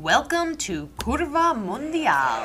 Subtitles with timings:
[0.00, 2.44] Welcome to Curva Mundial.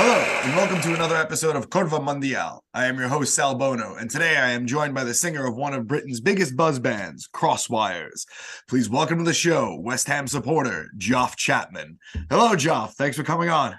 [0.00, 0.14] Hello,
[0.44, 2.60] and welcome to another episode of Curva Mundial.
[2.72, 5.56] I am your host, Sal Bono, and today I am joined by the singer of
[5.56, 8.24] one of Britain's biggest buzz bands, Crosswires.
[8.68, 11.98] Please welcome to the show, West Ham supporter, Joff Chapman.
[12.30, 12.92] Hello, Joff.
[12.94, 13.76] Thanks for coming on.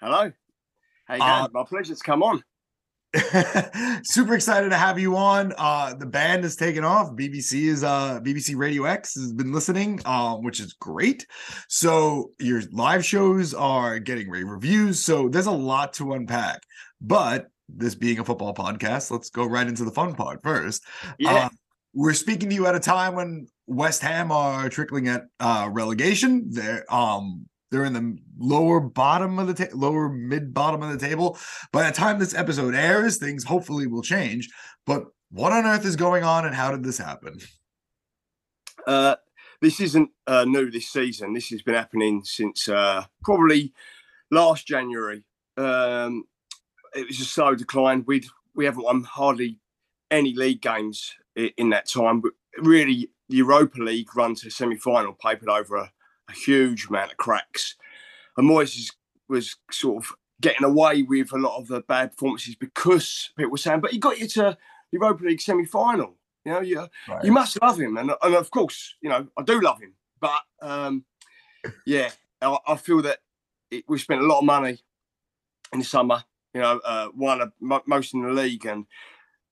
[0.00, 0.30] Hello.
[1.06, 1.50] How you Uh, going?
[1.52, 2.42] My pleasure to come on.
[4.04, 5.52] Super excited to have you on.
[5.56, 7.10] Uh, the band has taken off.
[7.12, 11.26] BBC is uh BBC Radio X has been listening, um, which is great.
[11.68, 15.00] So your live shows are getting rave reviews.
[15.00, 16.62] So there's a lot to unpack.
[17.00, 20.84] But this being a football podcast, let's go right into the fun part first.
[21.18, 21.32] Yeah.
[21.32, 21.48] Uh,
[21.94, 26.50] we're speaking to you at a time when West Ham are trickling at uh, relegation.
[26.50, 31.06] They're um they're in the lower bottom of the ta- lower mid bottom of the
[31.06, 31.36] table.
[31.72, 34.48] By the time this episode airs, things hopefully will change.
[34.86, 37.40] But what on earth is going on, and how did this happen?
[38.86, 39.16] Uh,
[39.60, 41.32] this isn't uh, new this season.
[41.34, 43.72] This has been happening since uh, probably
[44.30, 45.24] last January.
[45.56, 46.24] Um,
[46.94, 48.04] it was a slow decline.
[48.06, 49.58] We we haven't won hardly
[50.12, 52.20] any league games in that time.
[52.20, 55.92] But really, the Europa League run to semi final papered over a,
[56.28, 57.76] a huge amount of cracks.
[58.36, 58.92] And Moyes
[59.28, 63.58] was sort of getting away with a lot of the bad performances because people were
[63.58, 64.56] saying, but he got you to
[64.92, 66.16] Europa League semi final.
[66.44, 66.86] You know, you,
[67.22, 69.94] you must love him, and and of course, you know I do love him.
[70.20, 71.06] But um,
[71.86, 72.10] yeah,
[72.42, 73.20] I, I feel that
[73.70, 74.78] it, we spent a lot of money
[75.72, 76.22] in the summer.
[76.52, 78.84] You know, uh, one of mo- most in the league, and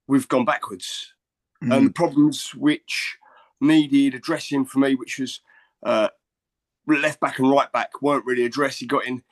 [0.06, 1.14] we've gone backwards.
[1.62, 1.72] Mm-hmm.
[1.72, 3.16] And the problems which
[3.60, 5.40] needed addressing for me, which was
[5.82, 6.08] uh,
[6.86, 8.80] left back and right back, weren't really addressed.
[8.80, 9.22] He got in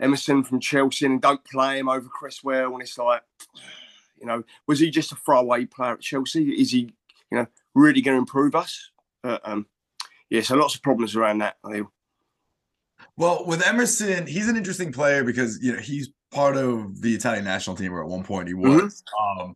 [0.00, 3.22] Emerson from Chelsea and don't play him over Cresswell, and it's like,
[4.20, 6.50] you know, was he just a throwaway player at Chelsea?
[6.50, 6.92] Is he,
[7.30, 8.90] you know, really going to improve us?
[9.24, 9.66] Uh, um,
[10.30, 11.56] yeah, so lots of problems around that.
[13.16, 17.44] Well, with Emerson, he's an interesting player because you know he's part of the Italian
[17.44, 19.02] national team, or at one point he was.
[19.20, 19.54] Um,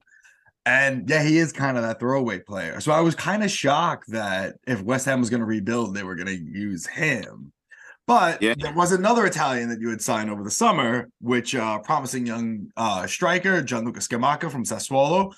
[0.66, 2.80] and yeah, he is kind of that throwaway player.
[2.80, 6.02] So I was kind of shocked that if West Ham was going to rebuild, they
[6.02, 7.52] were going to use him.
[8.06, 8.54] But Yeah.
[8.58, 12.68] there was another Italian that you had signed over the summer, which uh promising young
[12.76, 15.32] uh striker, Gianluca Scamacca from Sassuolo.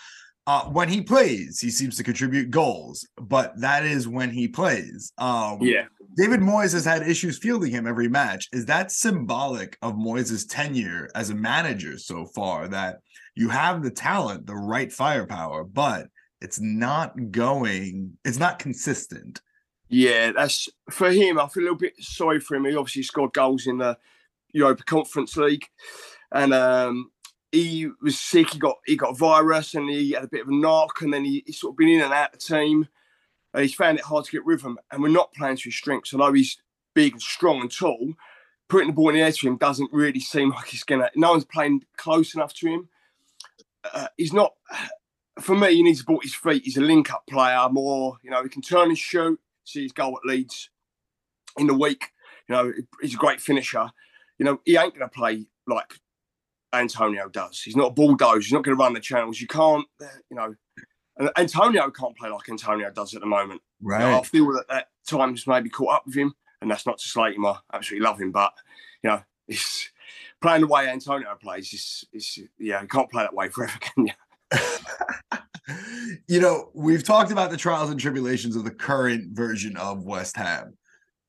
[0.47, 5.13] Uh, when he plays, he seems to contribute goals, but that is when he plays.
[5.19, 5.85] Um, Yeah,
[6.19, 8.49] David Moyes has had issues fielding him every match.
[8.53, 12.99] Is that symbolic of Moyes' tenure as a manager so far that
[13.37, 16.09] you have the talent, the right firepower, but
[16.41, 19.41] it's not going, it's not consistent?
[19.89, 21.39] yeah, that's for him.
[21.39, 22.67] I feel a little bit sorry for him.
[22.67, 23.97] He obviously scored goals in the
[24.53, 25.67] Europa Conference League,
[26.33, 27.11] and um,
[27.53, 28.51] he was sick.
[28.51, 31.13] He got he got a virus, and he had a bit of a knock, and
[31.13, 32.87] then he, he's sort of been in and out of the team.
[33.55, 36.13] And he's found it hard to get rhythm, and we're not playing to his strengths.
[36.13, 36.59] Although he's
[36.95, 38.13] big and strong and tall,
[38.69, 41.11] putting the ball in the air to him doesn't really seem like he's gonna.
[41.17, 42.89] No one's playing close enough to him.
[43.93, 44.55] Uh, he's not.
[45.41, 46.65] For me, he needs to put his feet.
[46.65, 48.17] He's a link-up player more.
[48.23, 49.41] You know, he can turn and shoot.
[49.65, 50.71] See his goal at Leeds
[51.57, 52.07] in the week.
[52.49, 53.89] You know, he's a great finisher.
[54.39, 55.95] You know, he ain't to play like
[56.73, 57.63] Antonio does.
[57.63, 58.41] He's not a bulldozer.
[58.41, 59.41] He's not going to run the channels.
[59.41, 60.55] You can't, you know,
[61.19, 63.61] and Antonio can't play like Antonio does at the moment.
[64.05, 66.99] You know, I feel that that time's maybe caught up with him, and that's not
[66.99, 67.45] to slate him.
[67.45, 68.53] I absolutely love him, but
[69.03, 69.91] you know, it's
[70.41, 72.07] playing the way Antonio plays.
[72.13, 74.13] Is yeah, you can't play that way forever, can you?
[76.29, 80.37] you know, we've talked about the trials and tribulations of the current version of West
[80.37, 80.77] Ham,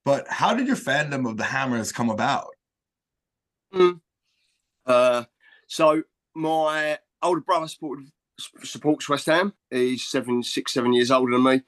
[0.06, 2.48] but how did your fandom of the Hammers come about?
[4.86, 5.24] Uh,
[5.68, 6.04] so
[6.36, 8.06] my older brother supported,
[8.64, 9.54] supports West Ham.
[9.70, 11.62] He's seven, six, seven years older than me,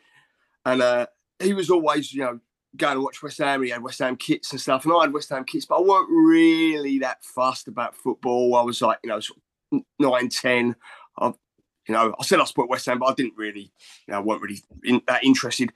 [0.66, 1.08] and uh,
[1.40, 2.40] he was always, you know,
[2.78, 3.64] going to watch West Ham.
[3.64, 5.82] He had West Ham kits and stuff, and I had West Ham kits, but I
[5.82, 8.56] weren't really that fussed about football.
[8.56, 10.76] I was like, you know, nine, ten.
[11.20, 11.34] I,
[11.88, 13.72] you know, I said I support West Ham, but I didn't really,
[14.08, 15.72] you know, I weren't really in, that interested.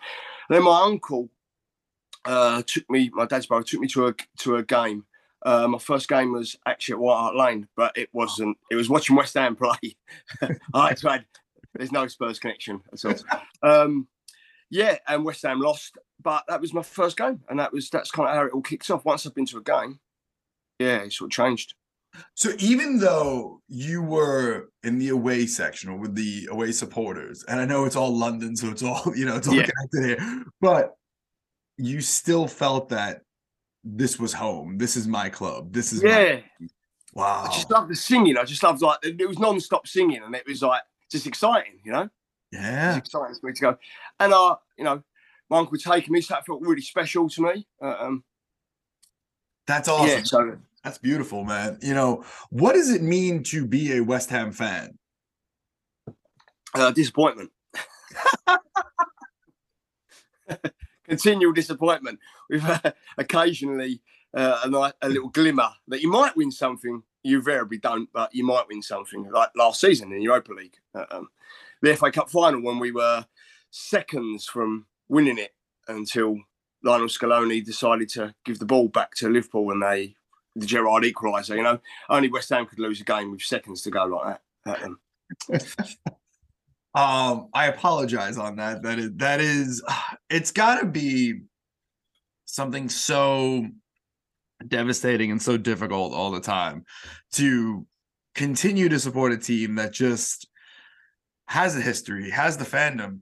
[0.50, 1.30] And then my uncle
[2.26, 5.06] uh, took me, my dad's brother took me to a to a game.
[5.46, 8.58] Uh, my first game was actually at White Hart Lane, but it wasn't.
[8.72, 9.96] It was watching West Ham play.
[10.74, 11.26] I had add,
[11.76, 13.16] there's no Spurs connection at all.
[13.62, 14.08] Um,
[14.72, 18.10] yeah, and West Ham lost, but that was my first game, and that was that's
[18.12, 19.06] kind of how it all kicks off.
[19.06, 20.00] Once I've been to a game,
[20.80, 21.76] yeah, it sort of changed.
[22.34, 27.60] So even though you were in the away section or with the away supporters, and
[27.60, 29.68] I know it's all London, so it's all you know, it's all Yeah.
[29.68, 30.96] connected here, but
[31.78, 33.22] you still felt that
[33.86, 34.78] this was home.
[34.80, 35.72] This is my club.
[35.72, 36.40] This is my- Yeah,
[37.14, 37.44] wow.
[37.44, 38.36] I just loved the singing.
[38.38, 41.92] I just loved like it was non-stop singing, and it was like just exciting, you
[41.92, 42.10] know.
[42.52, 43.78] Yeah, it's exciting for me to go.
[44.20, 45.04] And uh, you know,
[45.50, 47.68] my uncle taking me, so that felt really special to me.
[47.82, 48.24] Uh, um,
[49.68, 50.08] that's awesome.
[50.08, 51.78] Yeah, so that's beautiful, man.
[51.82, 54.98] You know, what does it mean to be a West Ham fan?
[56.74, 57.52] Uh, disappointment.
[61.08, 62.20] Continual disappointment.
[62.50, 64.02] We've uh, occasionally
[64.36, 67.04] uh, a, night, a little glimmer that you might win something.
[67.24, 70.78] You invariably don't, but you might win something like last season in the Europa League.
[70.94, 71.30] Uh, um,
[71.82, 73.26] the FA Cup final when we were
[73.72, 75.54] seconds from winning it
[75.88, 76.38] until
[76.84, 80.16] Lionel Scaloni decided to give the ball back to Liverpool and they
[80.56, 81.58] the Gerrard equaliser.
[81.58, 81.80] You know,
[82.10, 84.90] only West Ham could lose a game with seconds to go like that.
[86.96, 88.82] Um, I apologize on that.
[88.84, 89.84] That is that is
[90.30, 91.42] it's got to be
[92.46, 93.68] something so
[94.66, 96.86] devastating and so difficult all the time
[97.34, 97.86] to
[98.34, 100.48] continue to support a team that just
[101.48, 103.20] has a history, has the fandom,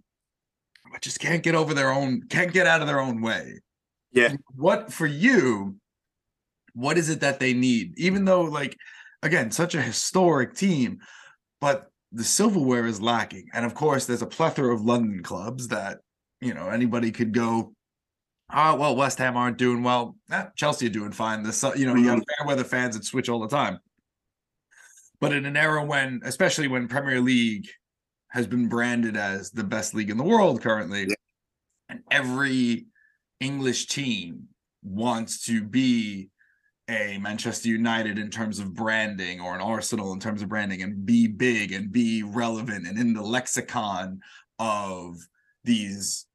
[0.92, 3.60] but just can't get over their own, can't get out of their own way.
[4.12, 4.36] Yeah.
[4.56, 5.78] What for you,
[6.74, 7.98] what is it that they need?
[7.98, 8.78] Even though, like,
[9.24, 11.00] again, such a historic team,
[11.60, 13.50] but the silverware is lacking.
[13.54, 16.00] And of course, there's a plethora of London clubs that,
[16.40, 17.74] you know, anybody could go,
[18.54, 20.16] oh, well, West Ham aren't doing well.
[20.32, 21.44] Eh, Chelsea are doing fine.
[21.44, 22.46] The, you know, you have mm-hmm.
[22.46, 23.80] fair weather fans that switch all the time.
[25.20, 27.68] But in an era when, especially when Premier League
[28.30, 31.08] has been branded as the best league in the world currently.
[31.08, 31.16] Yeah.
[31.90, 32.88] And every
[33.40, 34.48] English team
[34.84, 36.30] wants to be
[36.90, 41.06] a Manchester United in terms of branding or an Arsenal in terms of branding and
[41.06, 44.20] be big and be relevant and in the lexicon
[44.60, 45.18] of
[45.64, 46.26] these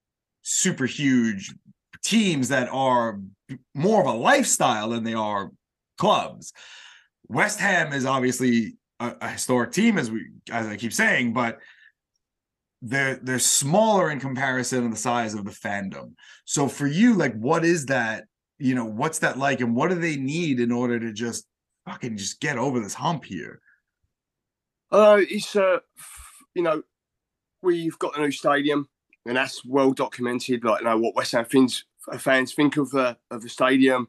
[0.42, 1.54] super huge
[2.02, 3.20] teams that are
[3.74, 5.50] more of a lifestyle than they are
[5.98, 6.52] clubs.
[7.28, 11.58] West Ham is obviously a, a historic team as we as I keep saying, but
[12.80, 16.12] they're they're smaller in comparison to the size of the fandom.
[16.44, 18.24] So for you, like, what is that?
[18.58, 21.46] You know, what's that like, and what do they need in order to just
[21.86, 23.60] fucking just get over this hump here?
[24.90, 25.78] Uh, it's uh,
[26.54, 26.82] you know,
[27.62, 28.88] we've got a new stadium,
[29.26, 30.64] and that's well documented.
[30.64, 31.84] Like, you know what West Ham fans
[32.18, 34.08] fans think of the of the stadium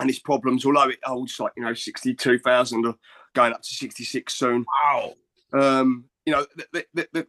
[0.00, 0.66] and its problems.
[0.66, 2.96] Although it holds like you know sixty two thousand, or
[3.34, 4.64] going up to sixty six soon.
[4.84, 5.14] Wow.
[5.52, 7.26] Um, you know, the, the, the,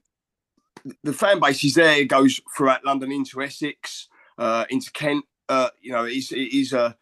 [1.03, 2.01] the fan base is there.
[2.01, 5.23] It goes throughout London into Essex, uh, into Kent.
[5.49, 6.95] Uh, you know, he's is a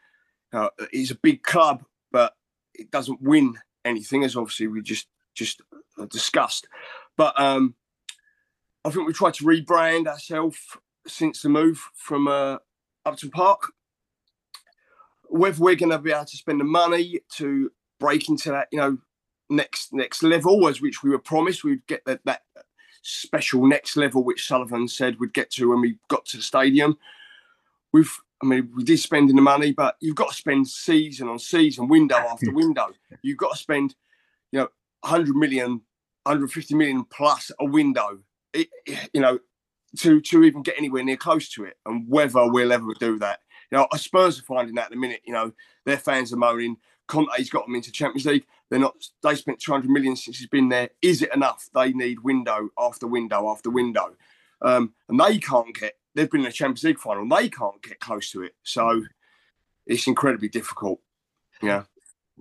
[0.54, 2.34] uh, it's a big club, but
[2.74, 5.62] it doesn't win anything, as obviously we just just
[6.10, 6.68] discussed.
[7.18, 7.76] But um,
[8.86, 10.58] I think we tried to rebrand ourselves
[11.06, 12.58] since the move from uh,
[13.06, 13.74] Upton Park.
[15.30, 18.80] Whether we're going to be able to spend the money to break into that, you
[18.80, 18.98] know,
[19.50, 22.44] next next level, as which we were promised, we'd get that that
[23.02, 26.98] special next level, which Sullivan said we'd get to when we got to the stadium.
[27.94, 31.28] We've, I mean, we did spend in the money, but you've got to spend season
[31.28, 32.90] on season, window after window.
[33.22, 33.96] You've got to spend,
[34.52, 34.70] you know,
[35.02, 35.82] 100 million,
[36.24, 38.20] 150 million plus a window,
[38.54, 38.68] it,
[39.14, 39.40] you know,
[39.98, 41.78] to to even get anywhere near close to it.
[41.86, 43.40] And whether we'll ever do that,
[43.72, 45.22] you know, I Spurs are finding that at the minute.
[45.26, 45.54] You know,
[45.86, 46.78] their fans are moaning.
[47.08, 48.46] Conte's got them into Champions League.
[48.70, 48.96] They're not.
[49.24, 50.90] They spent 200 million since he's been there.
[51.02, 51.70] Is it enough?
[51.74, 54.16] They need window after window after window,
[54.62, 55.94] um, and they can't get.
[56.18, 57.22] They've been in a Champions League final.
[57.22, 58.56] and They can't get close to it.
[58.64, 59.04] So
[59.86, 61.00] it's incredibly difficult.
[61.62, 61.84] Yeah.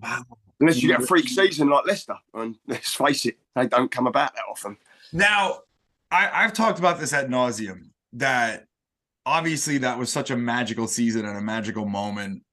[0.02, 0.24] Wow.
[0.58, 4.06] Unless you get a freak season like Leicester, and let's face it, they don't come
[4.06, 4.78] about that often.
[5.12, 5.58] Now,
[6.10, 7.90] I, I've talked about this at nauseum.
[8.14, 8.64] That
[9.26, 12.44] obviously that was such a magical season and a magical moment.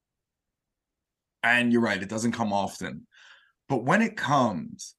[1.42, 3.06] And you're right, it doesn't come often.
[3.70, 4.94] But when it comes,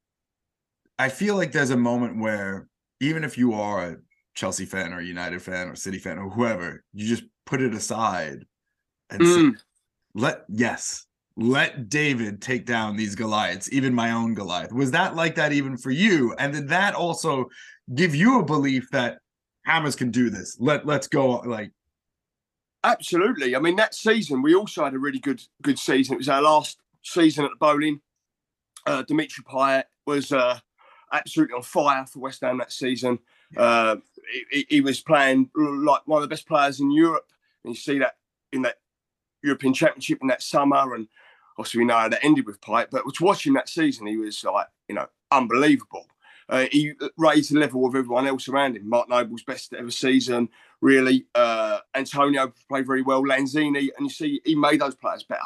[0.97, 2.67] I feel like there's a moment where
[2.99, 3.97] even if you are a
[4.35, 8.45] Chelsea fan or United fan or City fan or whoever, you just put it aside
[9.09, 9.51] and mm.
[9.53, 9.59] say,
[10.13, 11.05] let yes,
[11.37, 14.73] let David take down these Goliaths, even my own Goliath.
[14.73, 16.33] Was that like that even for you?
[16.37, 17.49] And did that also
[17.93, 19.19] give you a belief that
[19.65, 20.57] Hammers can do this?
[20.59, 21.71] Let let's go like
[22.83, 23.55] Absolutely.
[23.55, 26.15] I mean, that season we also had a really good good season.
[26.15, 28.01] It was our last season at the Boleyn
[28.85, 30.59] uh, Dimitri Payet was uh,
[31.11, 33.19] absolutely on fire for West Ham that season.
[33.55, 33.97] Uh,
[34.51, 37.31] he, he, was playing like one of the best players in Europe,
[37.63, 38.15] and you see that
[38.51, 38.79] in that
[39.43, 40.95] European Championship in that summer.
[40.95, 41.07] And
[41.57, 42.87] obviously, we know how that ended with Payet.
[42.91, 46.07] But was watching that season, he was like you know unbelievable.
[46.47, 48.87] Uh, he raised the level of everyone else around him.
[48.87, 50.49] Mark Noble's best ever season,
[50.79, 51.25] really.
[51.33, 53.23] Uh, Antonio played very well.
[53.23, 55.41] Lanzini, and you see, he made those players better.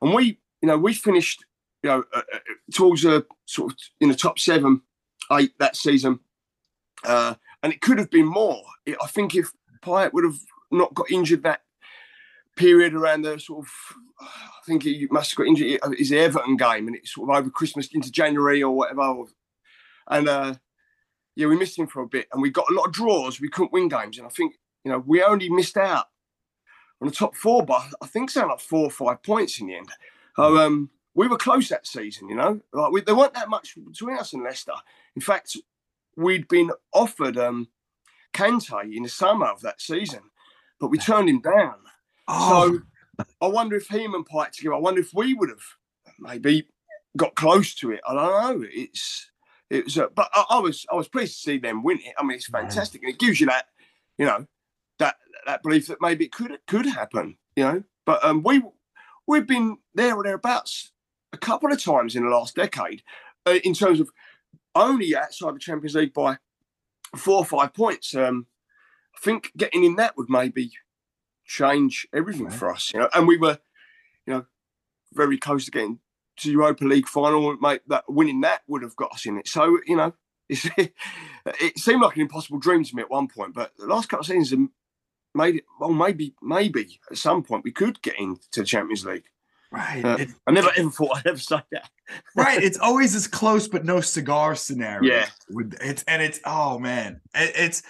[0.00, 1.44] And we, you know, we finished
[1.82, 2.38] you know, uh, uh,
[2.72, 4.82] towards the sort of in the top seven,
[5.32, 6.20] eight that season.
[7.04, 8.62] Uh, and it could have been more.
[8.86, 10.38] It, I think if Payet would have
[10.70, 11.62] not got injured that
[12.56, 13.70] period around the sort of,
[14.20, 15.80] I think he must have got injured.
[15.98, 19.24] Is the Everton game, and it's sort of over Christmas into January or whatever.
[20.08, 20.54] And uh,
[21.34, 23.40] yeah, we missed him for a bit, and we got a lot of draws.
[23.40, 24.54] We couldn't win games, and I think
[24.84, 26.06] you know we only missed out
[27.00, 29.76] on the top four, but I think something like four or five points in the
[29.76, 29.88] end.
[30.36, 32.60] So, um, we were close that season, you know.
[32.72, 34.72] Like we, there weren't that much between us and Leicester.
[35.14, 35.56] In fact,
[36.16, 37.68] we'd been offered um,
[38.32, 40.20] Kante in the summer of that season,
[40.80, 41.74] but we turned him down.
[42.28, 42.78] Oh,
[43.18, 44.74] So I wonder if him and Payet together.
[44.74, 45.64] I wonder if we would have
[46.18, 46.66] maybe
[47.16, 48.00] got close to it.
[48.08, 48.66] I don't know.
[48.72, 49.30] It's
[49.70, 52.14] it was, uh, but I, I was I was pleased to see them win it.
[52.18, 53.66] I mean, it's fantastic, and it gives you that,
[54.18, 54.46] you know,
[54.98, 55.16] that
[55.46, 57.36] that belief that maybe it could it could happen.
[57.56, 58.62] You know, but um, we
[59.26, 60.92] we've been there or thereabouts
[61.32, 63.02] a couple of times in the last decade,
[63.46, 64.10] uh, in terms of
[64.74, 66.38] only outside the Champions League by
[67.16, 68.14] four or five points.
[68.14, 68.46] Um,
[69.16, 70.72] I think getting in that would maybe
[71.44, 72.54] change everything Right.
[72.54, 73.08] for us, you know.
[73.14, 73.58] And we were,
[74.26, 74.46] you know,
[75.12, 75.98] very close to getting
[76.38, 77.56] to the Europa League final.
[77.58, 79.48] Mate, that winning that would have got us in it.
[79.48, 80.14] So you know,
[80.48, 84.08] it's, it seemed like an impossible dream to me at one point, but the last
[84.08, 84.68] couple of seasons have
[85.34, 85.64] made it.
[85.78, 89.24] Well, maybe, maybe at some point we could get into the Champions League.
[89.72, 90.04] Right.
[90.04, 91.88] Uh, It- I never ever thought I'd ever say that.
[92.36, 92.62] right.
[92.66, 95.12] It's always this close but no cigar scenario.
[95.12, 95.26] Yeah.
[95.50, 97.82] With it's and it's oh man, it, it's.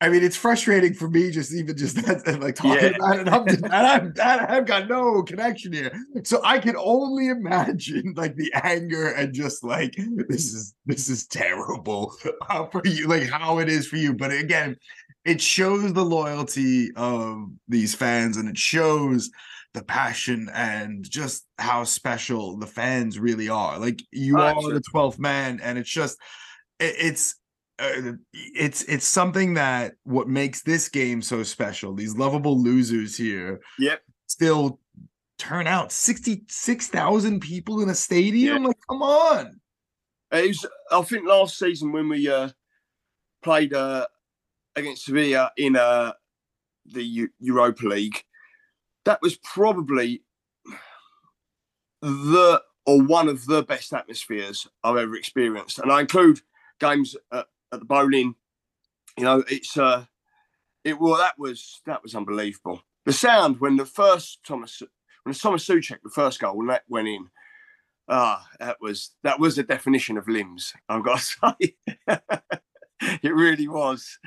[0.00, 2.96] I mean, it's frustrating for me just even just that, like talking Yeah.
[2.96, 3.28] about it.
[3.28, 5.92] I'm just, and I'm, I've got no connection here,
[6.24, 9.94] so I can only imagine like the anger and just like
[10.28, 12.14] this is this is terrible
[12.50, 14.12] uh, for you, like how it is for you.
[14.12, 14.76] But again,
[15.24, 19.30] it shows the loyalty of these fans, and it shows
[19.74, 23.78] the passion and just how special the fans really are.
[23.78, 24.78] Like you Oh, are absolutely.
[24.78, 26.16] the twelfth man, and it's just
[26.80, 27.34] it, it's
[27.80, 31.92] uh, it's it's something that what makes this game so special.
[31.94, 34.02] These lovable losers here, Yep.
[34.26, 34.80] still
[35.38, 38.62] turn out sixty six thousand people in a stadium.
[38.62, 38.68] Yeah.
[38.68, 39.60] Like, come on,
[40.30, 42.50] It was, I think last season when we uh,
[43.42, 44.06] played uh,
[44.76, 46.12] against Sevilla in uh,
[46.86, 48.22] the Eu- Europa League,
[49.04, 50.22] that was probably
[52.00, 56.40] the or one of the best atmospheres I've ever experienced, and I include
[56.80, 58.34] games at, at the Boleyn.
[59.16, 60.04] You know, it's uh,
[60.84, 62.82] it well that was that was unbelievable.
[63.06, 64.82] The sound when the first Thomas
[65.22, 67.28] when Thomas Souček the first goal when that went in.
[68.06, 70.74] Ah, that was that was the definition of limbs.
[70.90, 71.74] I've got to say,
[73.22, 74.18] it really was.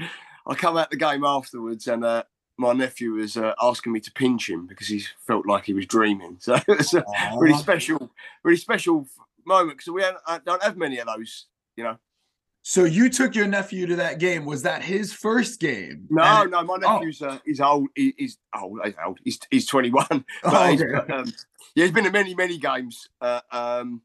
[0.48, 2.24] I come out the game afterwards, and uh,
[2.57, 5.85] my nephew was uh, asking me to pinch him because he felt like he was
[5.85, 6.37] dreaming.
[6.41, 7.03] So it was a
[7.37, 7.57] really Aw.
[7.57, 8.11] special,
[8.43, 9.07] really special
[9.45, 10.03] moment because we
[10.45, 11.45] don't have many of those.
[11.75, 11.97] You know,
[12.63, 14.45] So you took your nephew to that game.
[14.45, 16.07] Was that his first game?
[16.09, 16.97] no, And- no, my oh.
[16.97, 17.89] nephew's uh, he's old.
[17.95, 18.79] He, he's old.
[18.83, 19.19] He's old.
[19.23, 20.25] He's he's twenty one.
[20.43, 21.13] Oh, okay.
[21.13, 21.31] um,
[21.75, 23.09] yeah, he's been to many, many games.
[23.21, 24.01] Uh, um,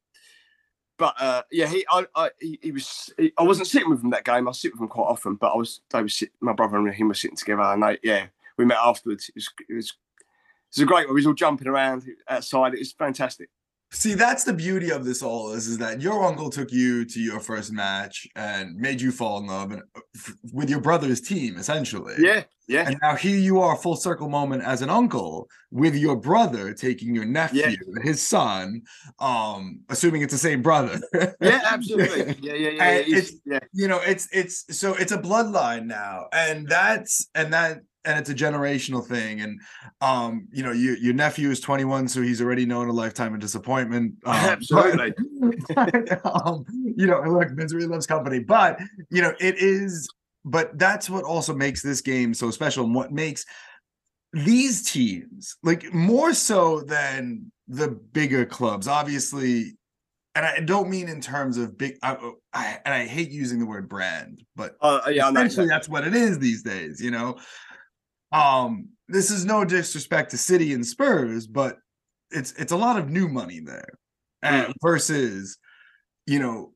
[0.99, 3.11] but uh, yeah, he, I, I, he, he was.
[3.19, 4.47] He, I wasn't sitting with him that game.
[4.47, 5.81] I sit with him quite often, but I was.
[5.91, 8.27] They was sit, my brother and him were sitting together, and they, yeah,
[8.63, 9.29] we met afterwards.
[9.29, 11.15] It was, it was, it was a great one.
[11.15, 12.75] We was all jumping around outside.
[12.75, 13.49] It was fantastic.
[13.95, 17.21] See, that's the beauty of this all is, is that your uncle took you to
[17.21, 19.83] your first match and made you fall in love and,
[20.17, 22.15] f- with your brother's team, essentially.
[22.19, 26.17] Yeah, yeah, And now here you are, full circle moment as an uncle with your
[26.17, 28.81] brother taking your nephew, his son,
[29.19, 30.99] um, assuming it's the same brother.
[31.43, 32.35] yeah, absolutely.
[32.41, 32.91] Yeah, yeah, yeah.
[32.93, 33.59] Yeah, it's- yeah.
[33.75, 38.31] you know, it's it's so it's a bloodline now, and that's and that and it's
[38.31, 39.41] a generational thing.
[39.41, 39.61] And
[40.01, 43.41] um, you know, you, your nephew is 21, so he's already known a lifetime of
[43.41, 44.15] disappointment.
[44.27, 45.13] Um, but- Absolutely.
[46.25, 46.65] um,
[46.97, 48.79] you know, look, misery loves company, but
[49.11, 50.09] you know, it is,
[50.45, 53.45] but that's what also makes this game so special and what makes
[54.33, 59.77] these teams like more so than the bigger clubs, obviously.
[60.35, 62.17] And I don't mean in terms of big, I,
[62.55, 66.15] I, and I hate using the word brand, but Uh, yeah, essentially that's what it
[66.15, 67.37] is these days you know
[68.33, 71.77] um this is no disrespect to city and spurs but
[72.31, 73.99] it's it's a lot of new money there.
[74.43, 75.59] And versus
[76.27, 76.73] you know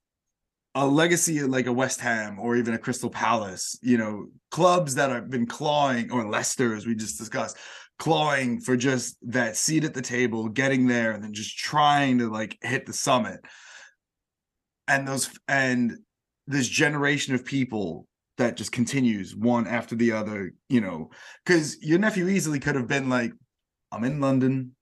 [0.74, 5.10] a legacy like a west ham or even a crystal palace you know clubs that
[5.10, 7.56] have been clawing or leicester as we just discussed
[7.98, 12.30] clawing for just that seat at the table getting there and then just trying to
[12.30, 13.40] like hit the summit.
[14.88, 15.98] And those and
[16.46, 18.06] this generation of people
[18.38, 21.10] that just continues one after the other, you know,
[21.44, 23.32] because your nephew easily could have been like,
[23.92, 24.76] I'm in London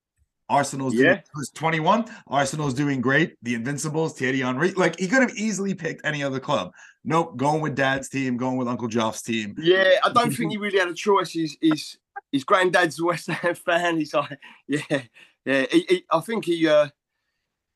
[0.48, 1.14] Arsenal's Yeah.
[1.14, 2.04] doing, who's 21.
[2.26, 3.36] Arsenal's doing great.
[3.42, 4.72] The Invincibles, Thierry Henry.
[4.72, 6.72] Like he could have easily picked any other club.
[7.04, 9.54] Nope, going with dad's team, going with Uncle Joff's team.
[9.58, 11.32] Yeah, I don't think he really had a choice.
[11.32, 11.96] His his
[12.30, 13.96] his granddad's a West Ham fan.
[13.96, 15.02] He's like, yeah,
[15.44, 15.66] yeah.
[15.70, 16.88] He, he, I think he uh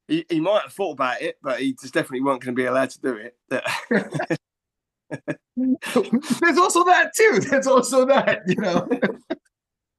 [0.06, 2.66] he, he might have thought about it, but he just definitely weren't going to be
[2.66, 3.37] allowed to do it.
[5.56, 7.40] There's also that too.
[7.48, 8.88] There's also that, you know.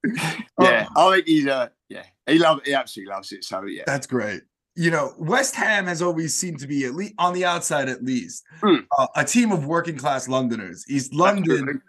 [0.62, 3.44] yeah, Oh, I think he's uh yeah he love he absolutely loves it.
[3.44, 4.42] So yeah, that's great.
[4.76, 8.04] You know, West Ham has always seemed to be at least on the outside, at
[8.04, 8.86] least, Mm.
[8.98, 10.86] uh, a team of working class Londoners.
[10.88, 11.82] East London, Absolutely.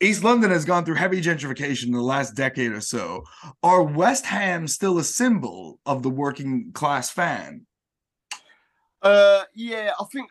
[0.00, 3.22] East London has gone through heavy gentrification in the last decade or so.
[3.62, 7.66] Are West Ham still a symbol of the working class fan?
[9.00, 10.28] Uh, yeah, I think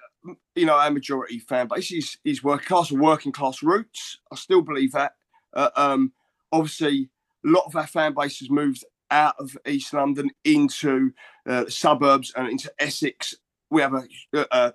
[0.55, 4.19] you know our majority fan base is is working class or working class roots.
[4.31, 5.13] I still believe that.
[5.53, 6.13] Uh, um,
[6.51, 7.09] obviously,
[7.45, 11.11] a lot of our fan base has moved out of East London into
[11.47, 13.35] uh, suburbs and into Essex.
[13.69, 14.03] We have a,
[14.33, 14.73] a, a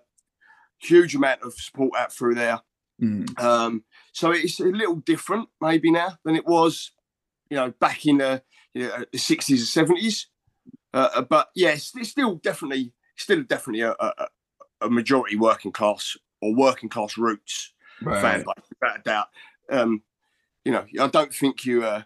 [0.81, 2.61] huge amount of support out through there.
[3.03, 3.41] Mm.
[3.41, 6.93] Um, so it's a little different maybe now than it was,
[7.51, 8.43] you know, back in the
[8.75, 10.27] you know, the sixties and seventies.
[10.93, 14.29] Uh, uh, but yes, it's still definitely, still definitely a, a,
[14.81, 17.73] a- majority working class or working class roots
[18.21, 19.27] fan base, without a doubt.
[19.71, 20.03] Um,
[20.65, 21.85] you know, I don't think you.
[21.85, 22.03] Uh,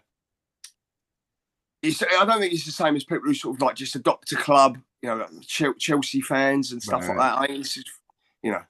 [1.81, 4.31] it's, I don't think it's the same as people who sort of like just adopt
[4.31, 4.77] a club.
[5.01, 7.37] You know, like Chelsea fans and stuff like that.
[7.39, 7.91] I think it's just,
[8.41, 8.61] you know,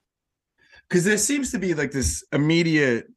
[0.90, 3.08] because there seems to be like this immediate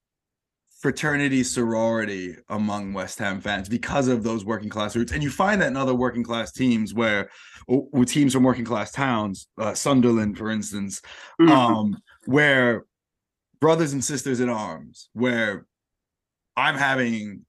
[0.80, 5.60] fraternity sorority among West Ham fans because of those working class roots, and you find
[5.62, 7.30] that in other working class teams where,
[7.66, 11.00] or, or teams from working class towns, uh, Sunderland, for instance,
[11.40, 11.50] Mm-hmm.
[11.52, 12.84] um, where
[13.60, 15.66] brothers and sisters in arms, where
[16.56, 17.46] I'm having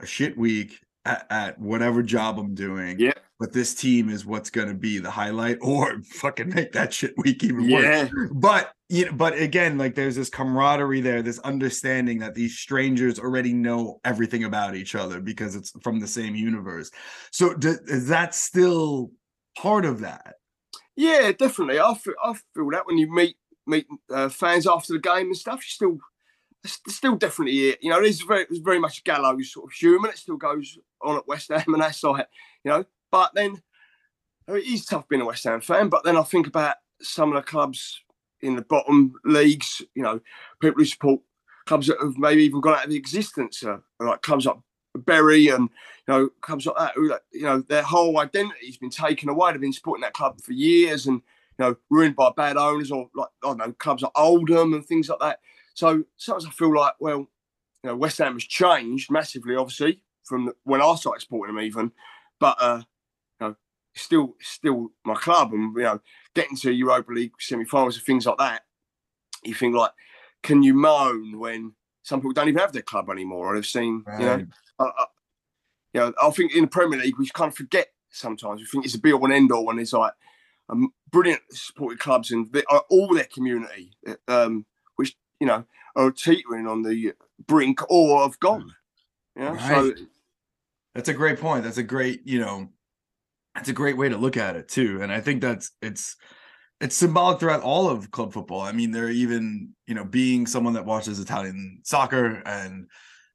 [0.00, 3.12] a shit week at, at whatever job I'm doing, Yeah.
[3.38, 7.14] But this team is what's going to be the highlight, or fucking make that shit
[7.16, 12.18] week even worse but you know, but again, like there's this camaraderie there, this understanding
[12.20, 16.90] that these strangers already know everything about each other because it's from the same universe.
[17.30, 19.10] So d- is that still
[19.58, 20.36] part of that?
[20.96, 21.78] Yeah, definitely.
[21.78, 25.36] I feel, I feel that when you meet meet uh, fans after the game and
[25.36, 25.98] stuff, you still
[26.64, 27.78] it's still definitely it.
[27.82, 30.08] You know, there's very there's very much gallows sort of humour.
[30.08, 32.26] It still goes on at West Ham and that's like,
[32.64, 32.84] you know.
[33.10, 33.62] But then
[34.48, 35.88] I mean, it is tough being a West Ham fan.
[35.88, 38.00] But then I think about some of the clubs
[38.40, 39.82] in the bottom leagues.
[39.94, 40.20] You know,
[40.60, 41.20] people who support
[41.66, 44.56] clubs that have maybe even gone out of existence, uh, like clubs like
[44.96, 45.68] Bury and
[46.08, 46.94] you know clubs like that.
[46.94, 49.52] Who, you know, their whole identity's been taken away.
[49.52, 51.20] They've been supporting that club for years and
[51.58, 54.84] you know ruined by bad owners or like I don't know clubs like Oldham and
[54.84, 55.40] things like that.
[55.74, 60.52] So sometimes I feel like well, you know, West Ham has changed massively, obviously from
[60.64, 61.90] when I started supporting them even,
[62.38, 62.82] but uh,
[63.98, 66.00] still still my club and you know
[66.34, 68.62] getting to Europa League semi-finals and things like that.
[69.44, 69.92] You think like,
[70.42, 74.04] can you moan when some people don't even have their club anymore or they've seen
[74.18, 74.46] you know
[74.78, 75.04] uh, uh,
[75.92, 78.60] you know, I think in the Premier League we kind of forget sometimes.
[78.60, 80.12] We think it's a be all and end all when it's like
[80.68, 85.64] um, brilliant supported clubs and they are all their community, uh, um, which you know
[85.96, 87.14] are teetering on the
[87.46, 88.74] brink or have gone.
[89.36, 89.94] Yeah, know, so
[90.94, 91.64] That's a great point.
[91.64, 92.68] That's a great, you know,
[93.58, 95.00] that's a great way to look at it too.
[95.02, 96.16] And I think that's it's
[96.80, 98.60] it's symbolic throughout all of club football.
[98.60, 102.86] I mean, there even, you know, being someone that watches Italian soccer and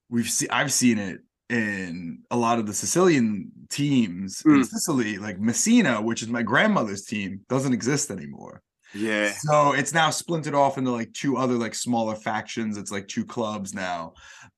[0.09, 4.65] we've seen I've seen it in a lot of the Sicilian teams in Mm.
[4.65, 8.61] Sicily, like Messina, which is my grandmother's team, doesn't exist anymore.
[8.95, 12.77] yeah, So it's now splintered off into like two other like smaller factions.
[12.77, 14.13] It's like two clubs now.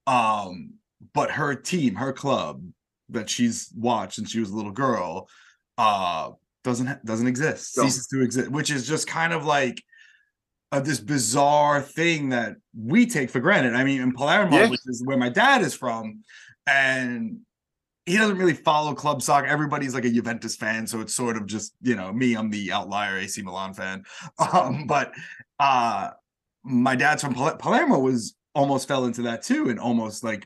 [0.05, 0.73] Um,
[1.13, 2.61] but her team, her club
[3.09, 5.27] that she's watched since she was a little girl,
[5.77, 6.31] uh,
[6.63, 7.83] doesn't doesn't exist, No.
[7.83, 9.83] ceases to exist, which is just kind of like
[10.71, 13.75] uh, this bizarre thing that we take for granted.
[13.75, 14.69] I mean, in Palermo, Yeah.
[14.69, 16.23] which is where my dad is from,
[16.67, 17.39] and
[18.05, 19.47] he doesn't really follow club soccer.
[19.47, 22.35] Everybody's like a Juventus fan, so it's sort of just you know me.
[22.35, 24.03] I'm the outlier AC Milan fan.
[24.53, 25.11] Um, but
[25.59, 26.11] uh,
[26.63, 30.45] my dad's from Pal- Palermo was almost fell into that too, and almost like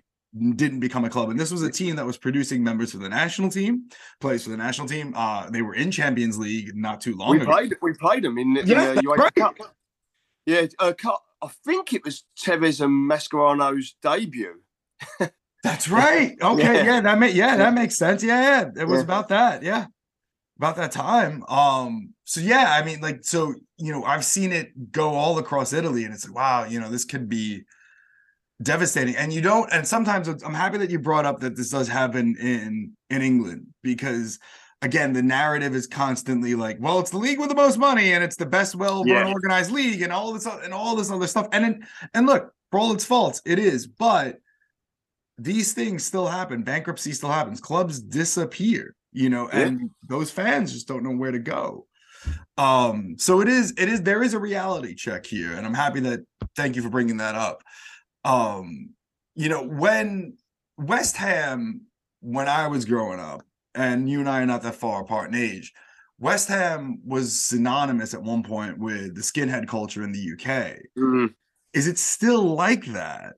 [0.55, 1.29] didn't become a club.
[1.29, 3.89] And this was a team that was producing members for the national team,
[4.21, 5.13] plays for the national team.
[5.15, 7.51] Uh, they were in Champions League not too long we ago.
[7.51, 9.35] played we played them in the Yeah, uh, UEFA right.
[9.35, 9.55] Cup.
[10.45, 11.23] Yeah, uh, Cup.
[11.41, 14.61] I think it was Tevez and Mascherano's debut.
[15.63, 16.35] That's right.
[16.41, 17.01] Okay, yeah, Yeah.
[17.01, 18.23] that make yeah, that makes sense.
[18.23, 18.41] Yeah,
[18.75, 18.81] yeah.
[18.81, 19.03] It was Yeah.
[19.03, 19.63] about that.
[19.63, 19.87] Yeah.
[20.57, 21.43] About that time.
[21.47, 25.71] Um, so yeah, I mean, like, so you know, I've seen it go all across
[25.73, 27.63] Italy, and it's like, wow, you know, this could be
[28.61, 29.15] devastating.
[29.15, 32.35] And you don't, and sometimes I'm happy that you brought up that this does happen
[32.39, 34.39] in in England because
[34.81, 38.23] again, the narrative is constantly like, well, it's the league with the most money and
[38.23, 39.27] it's the best well Yeah.
[39.27, 41.47] organized league and all this and all this other stuff.
[41.51, 44.39] And then, and look, for all its faults, it is, but
[45.37, 46.63] these things still happen.
[46.63, 47.59] Bankruptcy still happens.
[47.59, 49.59] Clubs disappear, you know, Yeah.
[49.61, 51.87] and those fans just don't know where to go.
[52.57, 56.01] Um, so it is, it is, there is a reality check here, and I'm happy
[56.01, 56.19] that
[56.55, 57.63] thank you for bringing that up.
[58.23, 58.91] Um,
[59.35, 60.37] you know, when
[60.77, 61.85] West Ham,
[62.21, 63.43] when I was growing up,
[63.75, 65.73] and you and I are not that far apart in age,
[66.19, 70.79] West Ham was synonymous at one point with the skinhead culture in the UK.
[70.97, 71.33] Mm.
[71.73, 73.35] Is it still like that?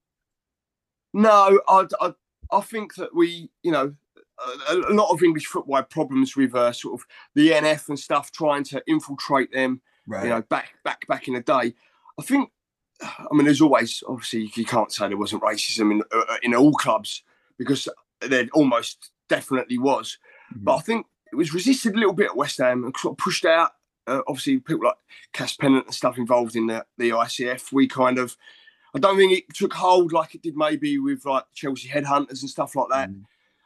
[1.14, 2.14] No, I, I,
[2.52, 3.94] I think that we, you know,
[4.70, 8.00] a, a lot of English football had problems with uh, sort of the NF and
[8.00, 9.82] stuff trying to infiltrate them.
[10.08, 10.24] Right.
[10.24, 11.74] You know, back back back in the day.
[12.20, 12.50] I think,
[13.02, 16.74] I mean, there's always obviously you can't say there wasn't racism in uh, in all
[16.74, 17.24] clubs
[17.58, 17.88] because
[18.22, 20.18] there almost definitely was.
[20.56, 23.18] But I think it was resisted a little bit at West Ham and sort of
[23.18, 23.72] pushed out.
[24.08, 24.96] Uh, obviously, people like
[25.34, 27.72] Cass Pennant and stuff involved in the, the ICF.
[27.72, 28.36] We kind of,
[28.96, 32.50] I don't think it took hold like it did maybe with like Chelsea headhunters and
[32.50, 33.10] stuff like that.
[33.10, 33.24] Mhm.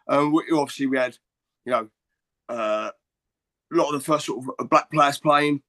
[0.07, 1.17] Um, we, obviously, we had,
[1.65, 1.89] you know,
[2.49, 2.91] uh,
[3.73, 5.63] a lot of the first sort of black players playing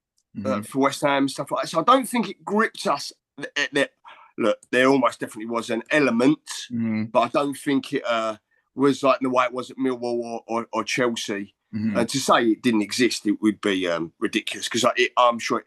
[0.44, 0.66] uh, Mhm.
[0.66, 1.68] for West Ham and stuff like that.
[1.68, 3.12] So I don't think it gripped us.
[3.38, 3.90] Th- th- th-
[4.38, 6.38] Look, there almost definitely was an element,
[6.70, 7.10] Mhm.
[7.10, 8.36] but I don't think it uh,
[8.74, 11.54] was like the way it was at Millwall or, or, or Chelsea.
[11.74, 11.96] Mhm.
[11.96, 14.84] Uh, to say it didn't exist, it would be um, ridiculous because
[15.16, 15.66] I'm sure, it,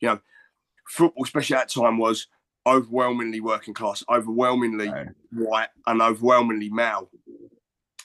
[0.00, 0.20] you know,
[0.88, 2.28] football, especially at that time, was
[2.66, 5.08] overwhelmingly working class, overwhelmingly Right.
[5.32, 7.10] white, and overwhelmingly male.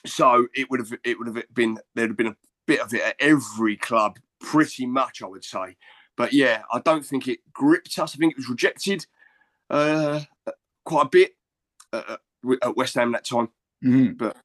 [0.06, 3.02] So it would have it would have been there'd have been a bit of it
[3.02, 5.76] at every club, pretty much, I would say.
[6.16, 8.14] But yeah, I don't think it gripped us.
[8.14, 9.06] I think it was rejected
[9.70, 10.20] uh,
[10.84, 11.32] quite a bit
[11.92, 12.16] uh,
[12.62, 13.48] at West Ham that time.
[13.84, 14.18] Mhm.
[14.18, 14.36] But-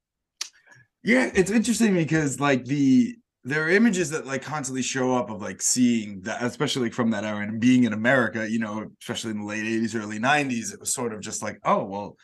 [1.03, 5.39] yeah, it's interesting because like the there are images that like constantly show up of
[5.41, 9.29] like seeing that, especially like from that era and being in America, you know, especially
[9.31, 12.17] in the late 80s, early 90s, it was sort of just like, oh, well,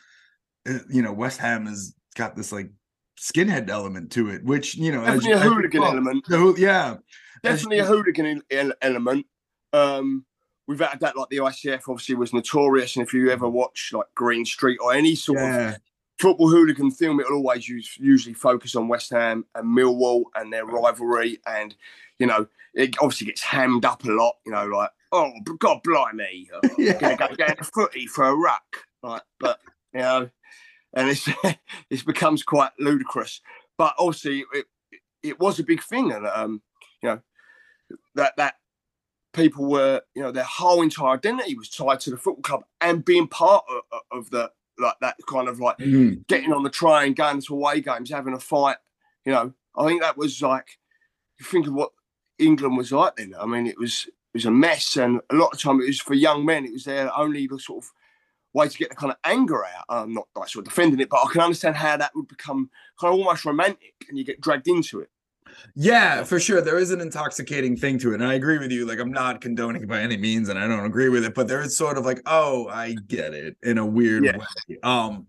[0.68, 2.70] uh, you know, West Ham has got this like
[3.20, 6.24] skinhead element to it, which, you know, Definitely you- a as hooligan well, element.
[6.26, 6.96] the yeah.
[7.44, 8.42] definitely you- a hooligan
[8.80, 9.26] element.
[9.72, 10.24] Um,
[10.66, 14.06] without a doubt, like the ICF obviously was notorious, and if you ever watch like
[14.14, 15.80] Green Street or any sort of
[16.18, 20.66] football hooligan film, it'll always use, usually focus on West Ham and Millwall and their
[20.66, 21.74] rivalry, and
[22.18, 24.36] you know it obviously gets hammed up a lot.
[24.46, 26.98] You know, like oh God blimey, oh, Yeah.
[26.98, 29.58] gonna go down the footy for a ruck, like but
[29.92, 30.30] you know,
[30.94, 31.28] and it's
[31.90, 33.40] it becomes quite ludicrous.
[33.78, 34.66] But obviously, it,
[35.22, 36.62] it was a big thing, and um,
[37.02, 37.20] you know
[38.14, 38.54] that that
[39.32, 43.04] people were, you know, their whole entire identity was tied to the football club and
[43.04, 46.26] being part of, of the like that kind of like Mhm.
[46.26, 48.76] getting on the train, going to away games, having a fight.
[49.24, 50.78] You know, I think that was like
[51.38, 51.92] you think of what
[52.38, 53.34] England was like then.
[53.38, 56.00] I mean, it was it was a mess, and a lot of time it was
[56.00, 56.64] for young men.
[56.64, 57.90] It was their only the sort of
[58.54, 59.84] way to get the kind of anger out.
[59.88, 62.70] I'm not like sort of defending it, but I can understand how that would become
[62.98, 65.10] kind of almost romantic, and you get dragged into it.
[65.74, 66.60] Yeah, for sure.
[66.60, 68.14] There is an intoxicating thing to it.
[68.20, 68.86] And I agree with you.
[68.86, 71.48] Like, I'm not condoning it by any means, and I don't agree with it, but
[71.48, 74.36] there is sort of like, oh, I get it in a weird Yeah.
[74.36, 74.78] way.
[74.82, 75.26] Um,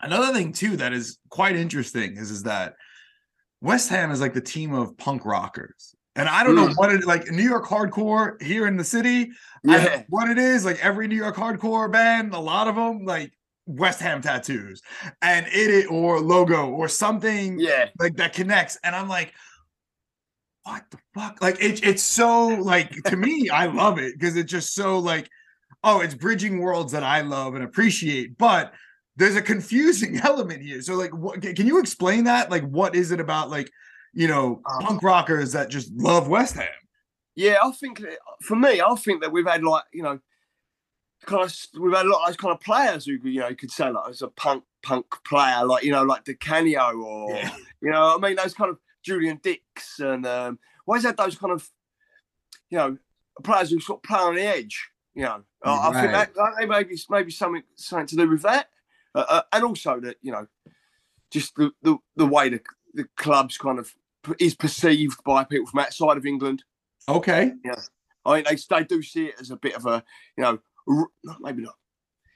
[0.00, 2.74] another thing too that is quite interesting is, is that
[3.60, 5.94] West Ham is like the team of punk rockers.
[6.16, 6.76] And I don't know Mm.
[6.76, 9.32] what it like New York hardcore here in the city.
[9.66, 10.64] I don't know Yeah, what it is.
[10.64, 13.32] Like every New York hardcore band, a lot of them like
[13.66, 14.82] West Ham tattoos
[15.22, 19.32] and it or logo or something yeah, like that connects and i'm like
[20.64, 21.42] what the fuck?
[21.42, 25.28] Like it, it's so like to me i love it because it's just so like
[25.82, 28.72] oh it's bridging worlds that i love and appreciate but
[29.16, 30.82] there's a confusing element here.
[30.82, 32.50] So like what can you explain that?
[32.50, 33.70] Like what is it about like
[34.12, 36.68] you know Uh, punk rockers that just love west ham?
[37.34, 37.56] Yeah.
[37.62, 40.18] I think that, for me, I think that we've had like you know,
[41.26, 43.56] kind of we've had a lot of those kind of players who you know you
[43.56, 47.34] could say like as a punk punk player, like you know, like Di Canio or
[47.34, 47.56] Yeah.
[47.80, 51.36] you know, I mean those kind of Julian Dicks and um, why is that those
[51.36, 51.68] kind of
[52.70, 52.98] you know
[53.42, 54.88] players who sort of play on the edge.
[55.14, 56.34] You know, I- I think Right.
[56.34, 58.68] that, that maybe maybe something something to do with that,
[59.14, 60.46] uh, uh, and also that you know,
[61.30, 62.60] just the the, the way the
[62.94, 63.92] the club's kind of
[64.40, 66.64] is perceived by people from outside of England.
[67.08, 67.74] okay Yeah.
[68.26, 70.02] I think they, they do see it as a bit of a,
[70.38, 70.58] you know,
[71.40, 71.74] maybe not.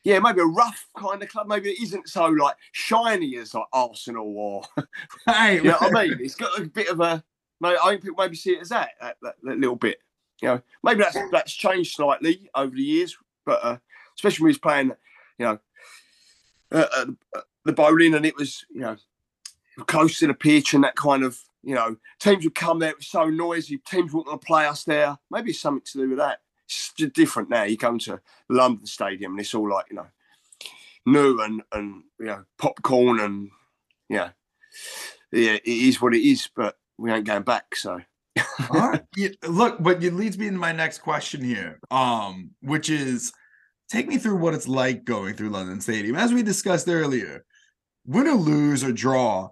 [0.04, 1.48] Yeah, maybe a rough kind of club.
[1.48, 4.62] Maybe it isn't so like shiny as like Arsenal or,
[5.26, 6.18] hey, you know what I mean?
[6.20, 7.22] It's got a bit of a,
[7.60, 9.98] maybe, I think people maybe see it as that, that, that, that little bit.
[10.40, 13.76] You know, maybe that's that's changed slightly over the years, but uh,
[14.14, 14.92] especially when he was playing,
[15.36, 15.58] you know,
[16.70, 18.96] uh, uh, uh, the Boleyn and it was, you know,
[19.86, 22.90] close to the pitch and that kind of you know, teams would come there.
[22.90, 23.78] It was so noisy.
[23.78, 25.18] Teams wouldn't want to play us there.
[25.30, 26.40] Maybe it's something to do with that.
[26.68, 27.62] It's different now.
[27.62, 30.06] You come to London Stadium and it's all like you know,
[31.06, 33.50] new and and you know, popcorn and
[34.08, 34.30] yeah,
[35.32, 36.48] yeah, it is what it is.
[36.54, 37.74] But we ain't going back.
[37.74, 38.00] So
[38.70, 39.02] All right.
[39.46, 43.32] Look, but it leads me into my next question here, um, which is
[43.88, 46.16] take me through what it's like going through London Stadium.
[46.16, 47.44] As we discussed earlier,
[48.06, 49.50] win or lose or draw,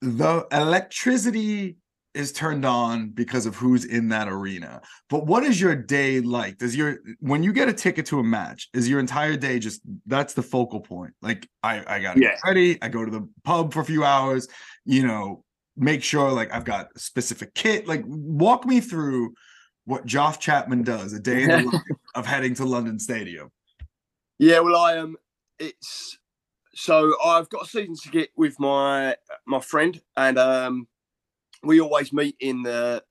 [0.00, 1.76] the electricity
[2.18, 4.82] is turned on because of who's in that arena.
[5.08, 6.58] But what is your day like?
[6.58, 9.80] Does your when you get a ticket to a match, is your entire day just
[10.04, 11.14] that's the focal point?
[11.22, 12.30] Like I I got Yeah.
[12.30, 14.48] get ready, I go to the pub for a few hours,
[14.84, 15.44] you know,
[15.76, 17.86] make sure like I've got a specific kit.
[17.86, 19.34] Like walk me through
[19.84, 23.50] what Joff Chapman does a day in the life of heading to London Stadium.
[24.38, 25.04] Yeah, well, I am.
[25.04, 25.16] Um,
[25.60, 26.18] it's
[26.74, 30.88] so I've got a season ticket with my my friend, and um,
[31.62, 33.02] we always meet in the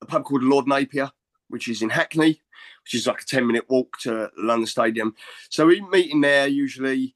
[0.00, 1.10] a pub called Lord Napier,
[1.48, 2.40] which is in Hackney,
[2.84, 5.14] which is like a ten minute walk to London Stadium.
[5.50, 7.14] So we meet in there usually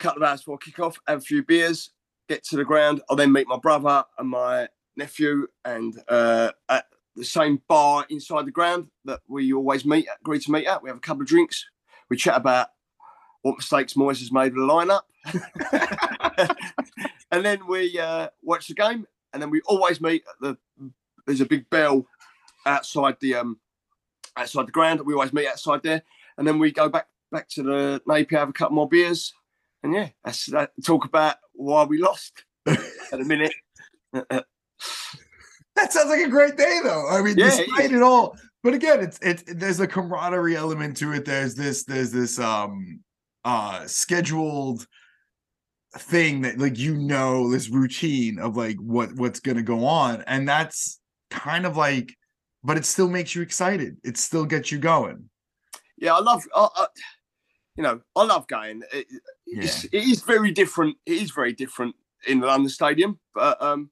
[0.00, 1.90] a couple of hours before kick off, have a few beers,
[2.28, 3.02] get to the ground.
[3.08, 6.86] I'll then meet my brother and my nephew, and uh, at
[7.16, 10.82] the same bar inside the ground that we always meet, agree to meet at.
[10.82, 11.64] We have a couple of drinks,
[12.10, 12.68] we chat about
[13.42, 15.02] what mistakes Moyes has made with the lineup,
[17.30, 19.06] and then we uh, watch the game.
[19.32, 20.92] And then we always meet at the.
[21.26, 22.06] There's a big bell
[22.66, 23.60] outside the um
[24.36, 25.00] outside the ground.
[25.04, 26.02] We always meet outside there,
[26.36, 29.32] and then we go back back to the Napier, have a couple more beers,
[29.82, 30.72] and yeah, that's that.
[30.84, 32.78] Talk about why we lost at
[33.12, 33.54] a minute.
[35.74, 37.08] That sounds like a great day, though.
[37.08, 40.96] I mean, Yeah, it despite it, all, but again, it's it's there's a camaraderie element
[40.98, 41.24] to it.
[41.24, 43.00] There's this there's this um
[43.44, 44.86] uh scheduled
[45.98, 50.48] thing that like you know this routine of like what what's gonna go on, and
[50.48, 51.00] that's
[51.30, 52.14] kind of like,
[52.64, 53.96] but it still makes you excited.
[54.04, 55.28] It still gets you going.
[55.98, 56.42] yeah, I love.
[56.54, 56.86] I, I,
[57.76, 58.82] you know, I love going.
[58.92, 59.06] It,
[59.46, 60.96] it's, it is very different.
[61.06, 61.94] It is very different
[62.26, 63.90] in the London Stadium, but um,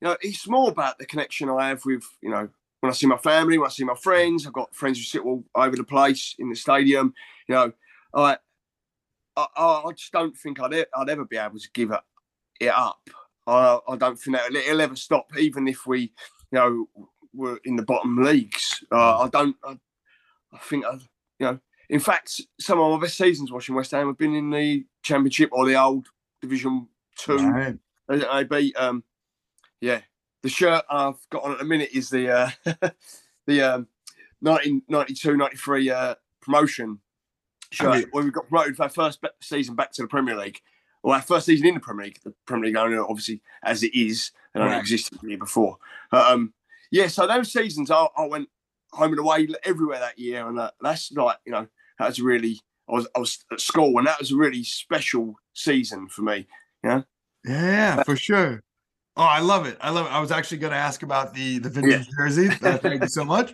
[0.00, 2.48] you know, it's more about the connection I have with you know
[2.80, 4.46] when I see my family, when I see my friends.
[4.46, 7.14] I've got friends who sit all over the place in the stadium.
[7.48, 7.72] You know,
[8.14, 8.36] I I,
[9.36, 9.46] I
[9.86, 12.00] I just don't think I'd e- I'd ever be able to give it
[12.60, 13.08] it up.
[13.46, 16.08] I I don't think that it'll ever stop, even if we you
[16.52, 16.88] know
[17.34, 18.84] were in the bottom leagues.
[18.92, 19.56] Uh, I don't.
[19.64, 19.78] I,
[20.52, 20.92] I think I,
[21.38, 21.58] you know.
[21.88, 25.50] In fact, some of my best seasons watching West Ham have been in the Championship
[25.52, 26.08] or the old
[26.40, 27.36] Division Two.
[27.36, 27.78] Right.
[28.08, 28.76] I beat.
[28.76, 29.04] Um,
[29.80, 30.00] yeah,
[30.42, 32.50] the shirt I've got on at the minute is the uh,
[33.46, 33.88] the um,
[34.40, 36.98] 1992 93 uh, promotion
[37.80, 40.60] I mean- when we got promoted for our first season back to the Premier League.
[41.02, 43.92] Well, our first season in the Premier League, the Premier League only obviously as it
[43.94, 44.80] is, and only Right.
[44.80, 45.78] existed the year before.
[46.12, 46.54] Um,
[46.92, 48.48] yeah, so those seasons I, I went
[48.92, 51.66] home and away everywhere that year, and uh, that's like you know
[51.98, 55.34] that was really I was I was at school, and that was a really special
[55.54, 56.46] season for me.
[56.84, 57.02] Yeah,
[57.44, 58.62] Yeah, for sure.
[59.16, 59.76] Oh, I love it.
[59.80, 60.10] I love it.
[60.10, 62.62] I was actually going to ask about the the vintage jerseys.
[62.62, 63.52] Uh, thank you so much.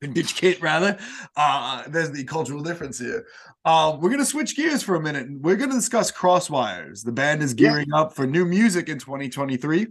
[0.14, 0.98] Kit, rather.
[1.36, 3.26] Uh, there's the cultural difference here.
[3.64, 5.26] Um, we're going to switch gears for a minute.
[5.26, 7.04] and We're going to discuss Crosswires.
[7.04, 7.70] The band is Yeah.
[7.70, 9.88] gearing up for new music in 2023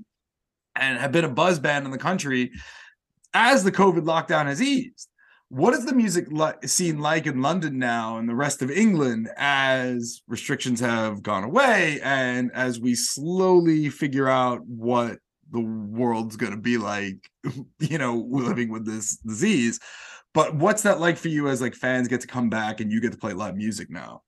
[0.76, 2.52] and have been a buzz band in the country
[3.34, 5.10] as the COVID lockdown has eased.
[5.50, 9.30] What is the music li- scene like in London now and the rest of England
[9.38, 15.20] as restrictions have gone away and as we slowly figure out what
[15.52, 17.30] the world's going to be like,
[17.80, 19.80] you know, we're living with this disease?
[20.34, 23.02] But what's that like for you as like fans get to come back and you
[23.02, 24.24] get to play live music now?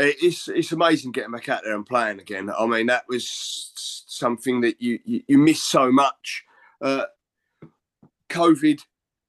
[0.00, 2.50] It's it's amazing getting back out there and playing again.
[2.50, 3.30] I mean, that was
[4.08, 6.42] something that you you, you miss so much.
[6.82, 7.04] Uh,
[8.28, 8.80] COVID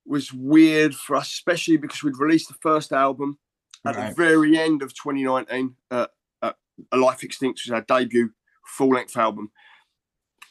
[0.05, 3.37] was weird for us, especially because we'd released the first album
[3.85, 4.09] at Right.
[4.09, 5.75] the very end of 2019.
[5.91, 6.07] Uh,
[6.41, 6.53] uh,
[6.91, 8.31] A Life Extinct was our debut
[8.65, 9.51] full length album.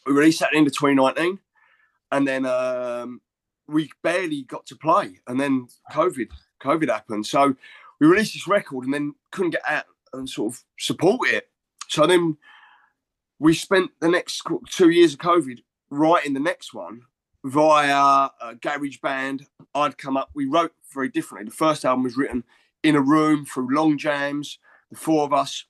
[0.07, 1.39] We released that of 2019,
[2.13, 3.21] and then um,
[3.67, 5.21] we barely got to play.
[5.27, 6.29] And then COVID,
[6.63, 7.27] COVID happened.
[7.27, 7.57] So
[8.01, 11.49] we released this record and then couldn't get out and sort of support it.
[11.89, 12.37] So then
[13.39, 17.03] we spent the next two years of COVID writing the next one
[17.45, 19.47] via a GarageBand.
[19.75, 21.51] I'd come up, we wrote very differently.
[21.51, 22.45] The first album was written
[22.83, 24.59] in a room through long jams,
[24.91, 25.65] the four of us.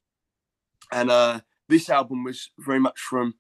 [0.93, 3.35] And uh, this album was very much from,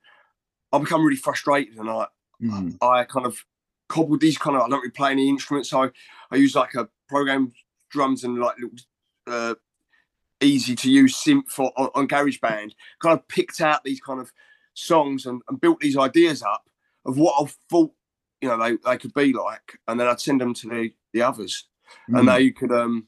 [0.75, 2.07] I become really frustrated and I,
[2.43, 2.77] Mhm.
[2.83, 3.45] I kind of
[3.89, 5.71] cobbled these kind of, I don't really play any instruments.
[5.71, 5.91] So
[6.31, 7.53] I use like a program
[7.91, 8.77] drums and like little
[9.27, 9.55] uh,
[10.41, 12.73] easy to use synth for, on, on GarageBand.
[13.01, 14.33] Kind of picked out these kind of
[14.75, 16.69] songs and, and built these ideas up.
[17.07, 17.93] of what I thought
[18.41, 21.23] you know they, they could be like, and then I'd send them to the the
[21.23, 21.69] others,
[22.11, 22.19] Mm.
[22.19, 23.07] and they could um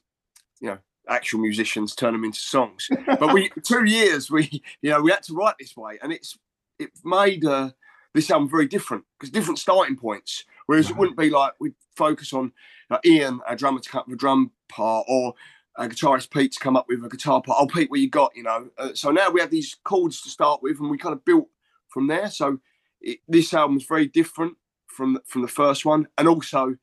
[0.61, 0.77] you know
[1.09, 2.87] actual musicians turn them into songs.
[3.19, 6.37] but we two years we you know we had to write this way, and it's
[6.79, 7.71] it made uh,
[8.13, 10.43] this album very different because different starting points.
[10.65, 12.51] Whereas it wouldn't be like we'd focus on
[12.91, 15.33] uh, Ian, our drummer, to come up with a drum part, or
[15.77, 17.57] a guitarist Pete to come up with a guitar part.
[17.61, 18.31] Oh, Pete, what you got?
[18.35, 18.69] You know.
[18.77, 21.47] Uh, so now we have these chords to start with, and we kind of built
[21.89, 22.29] from there.
[22.29, 22.59] So
[23.01, 26.75] it, this album is very different from the, from the first one, and also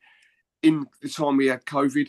[0.63, 2.09] in the time we had COVID,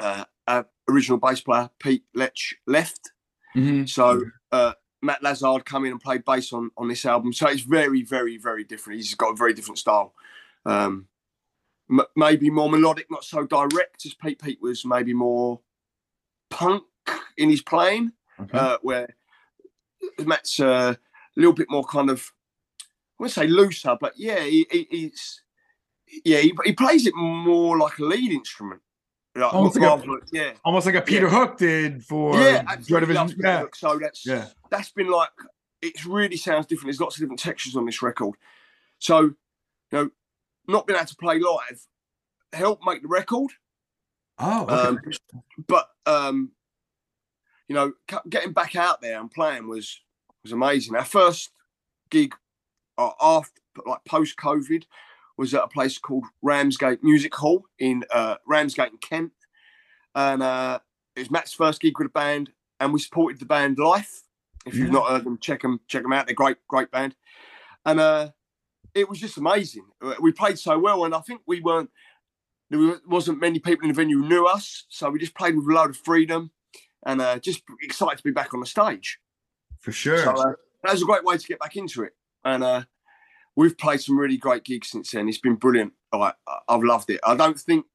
[0.00, 3.10] uh, our original bass player Pete Lech left,
[3.56, 3.88] Mhm.
[3.88, 4.22] so
[4.52, 7.32] uh, Matt Lazard come in and play bass on on this album.
[7.32, 8.98] So it's very, very, very different.
[8.98, 10.14] He's got a very different style.
[10.66, 11.06] Um,
[11.90, 14.42] m- maybe more melodic, not so direct as Pete.
[14.42, 15.60] Pete was maybe more
[16.50, 16.82] punk
[17.36, 18.58] in his playing, Okay.
[18.58, 19.14] uh, where
[20.18, 22.32] Matt's uh, a little bit more kind of,
[22.82, 22.84] I
[23.18, 25.42] wouldn't say looser, but yeah, he, he, he's
[26.24, 28.80] yeah, he, he plays it more like a lead instrument.
[29.38, 33.34] Like, Almost like a- yeah, Almost like a Peter Hook did for yeah, Joy Division.
[33.42, 33.60] Yeah.
[33.60, 34.46] Hook, So that's Yeah.
[34.70, 35.30] that's been like
[35.80, 36.86] it really sounds different.
[36.88, 38.34] There's lots of different textures on this record.
[38.98, 39.34] So, you
[39.92, 40.10] know,
[40.66, 41.86] not being able to play live
[42.52, 43.50] helped make the record.
[44.38, 44.74] Oh, okay.
[44.74, 45.00] Um,
[45.66, 46.52] but um,
[47.68, 47.92] you know,
[48.28, 50.00] getting back out there and playing was
[50.42, 50.94] was amazing.
[50.96, 51.50] Our first
[52.10, 52.34] gig
[52.96, 54.84] uh, after like post COVID
[55.38, 59.32] was at a place called Ramsgate Music Hall in uh, Ramsgate in Kent,
[60.14, 60.80] and uh,
[61.16, 64.22] it was Matt's first gig with a band, and we supported the band Life.
[64.66, 64.94] If you've Yeah.
[64.94, 66.26] not heard them, check them check them out.
[66.26, 67.14] They're great, great band,
[67.86, 68.30] and uh,
[68.94, 69.86] it was just amazing.
[70.02, 71.90] Uh, We played so well, and I think we weren't.
[72.70, 75.66] There wasn't many people in the venue who knew us, so we just played with
[75.66, 76.50] a load of freedom,
[77.06, 79.18] and uh, just excited to be back on the stage.
[79.78, 80.18] for sure.
[80.18, 82.12] So uh, that was a great way to get back into it.
[82.44, 82.82] And uh,
[83.58, 85.28] we've played some really great gigs since then.
[85.28, 85.92] It's been brilliant.
[86.12, 87.18] I've loved it.
[87.26, 87.86] I don't think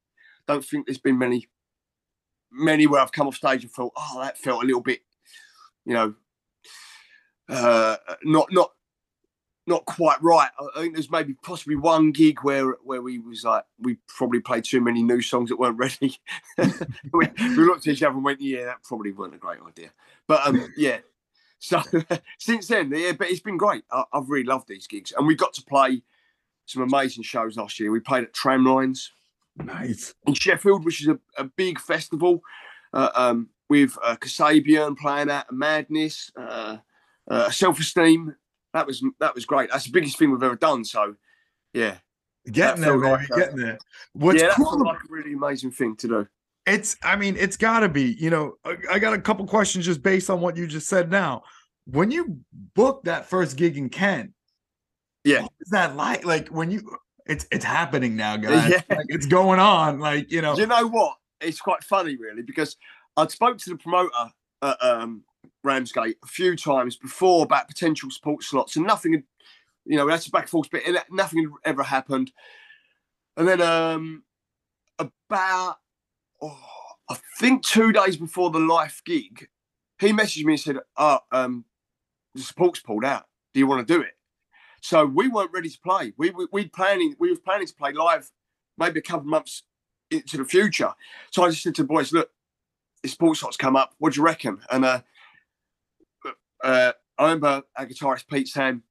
[0.46, 1.48] don't think there's been many
[2.52, 5.00] many where I've come off stage and thought, oh, that felt a little bit,
[5.86, 6.14] you know,
[7.48, 8.72] uh, not not
[9.66, 10.50] not quite right.
[10.60, 14.40] I I think there's maybe possibly one gig where where we was like we probably
[14.40, 16.18] played too many new songs that weren't ready.
[16.58, 19.92] we, we looked at each other and went, yeah, that probably wasn't a great idea.
[20.28, 20.98] But um, yeah.
[21.58, 21.82] So
[22.38, 23.84] since then, yeah, but it's been great.
[23.90, 26.02] I, I've really loved these gigs, and we got to play
[26.66, 27.90] some amazing shows last year.
[27.90, 29.08] We played at Tramlines
[29.56, 30.14] nice.
[30.26, 32.42] in Sheffield, which is a, a big festival
[32.92, 36.78] uh, um, with uh, Kasabian playing at Madness, uh,
[37.30, 38.34] uh, Self Esteem.
[38.72, 39.70] That was that was great.
[39.70, 40.84] That's the biggest thing we've ever done.
[40.84, 41.14] So,
[41.72, 41.98] yeah,
[42.50, 43.78] Getting there, like Getting there.
[44.12, 44.84] What's yeah, that cool?
[44.84, 46.28] like a really amazing thing to do.
[46.66, 48.16] It's, I mean, it's got to be.
[48.18, 51.10] You know, I, I got a couple questions just based on what you just said.
[51.10, 51.42] Now,
[51.86, 52.38] when you
[52.74, 54.32] booked that first gig in Kent,
[55.24, 55.42] Yeah.
[55.42, 56.24] what was that like?
[56.24, 56.80] Like when you,
[57.26, 58.70] it's it's happening now, guys.
[58.70, 58.96] Yeah.
[58.96, 59.98] Like it's going on.
[60.00, 61.16] Like you know, You know what?
[61.40, 62.76] It's quite funny, really, because
[63.16, 64.10] I'd spoke to the promoter
[64.62, 65.24] at um,
[65.62, 69.22] Ramsgate a few times before about potential support slots, and nothing had,
[69.84, 72.32] you know, that's a back and forth, but nothing had ever happened.
[73.36, 74.22] And then um,
[74.98, 75.76] about,
[76.44, 76.58] oh,
[77.08, 79.48] I think two days before the life gig,
[79.98, 81.64] he messaged me and said, "Oh, um,
[82.34, 83.24] the support's pulled out.
[83.52, 84.16] Do you want to do it?"
[84.80, 86.12] So we weren't ready to play.
[86.16, 88.30] We we we'd planning we were planning to play live,
[88.76, 89.62] maybe a couple of months
[90.10, 90.92] into the future.
[91.30, 92.30] So I just said to the boys, "Look,
[93.02, 93.94] the sports slots come up.
[93.98, 95.00] What do you reckon?" And uh,
[96.62, 98.82] uh, I remember our guitarist Pete saying,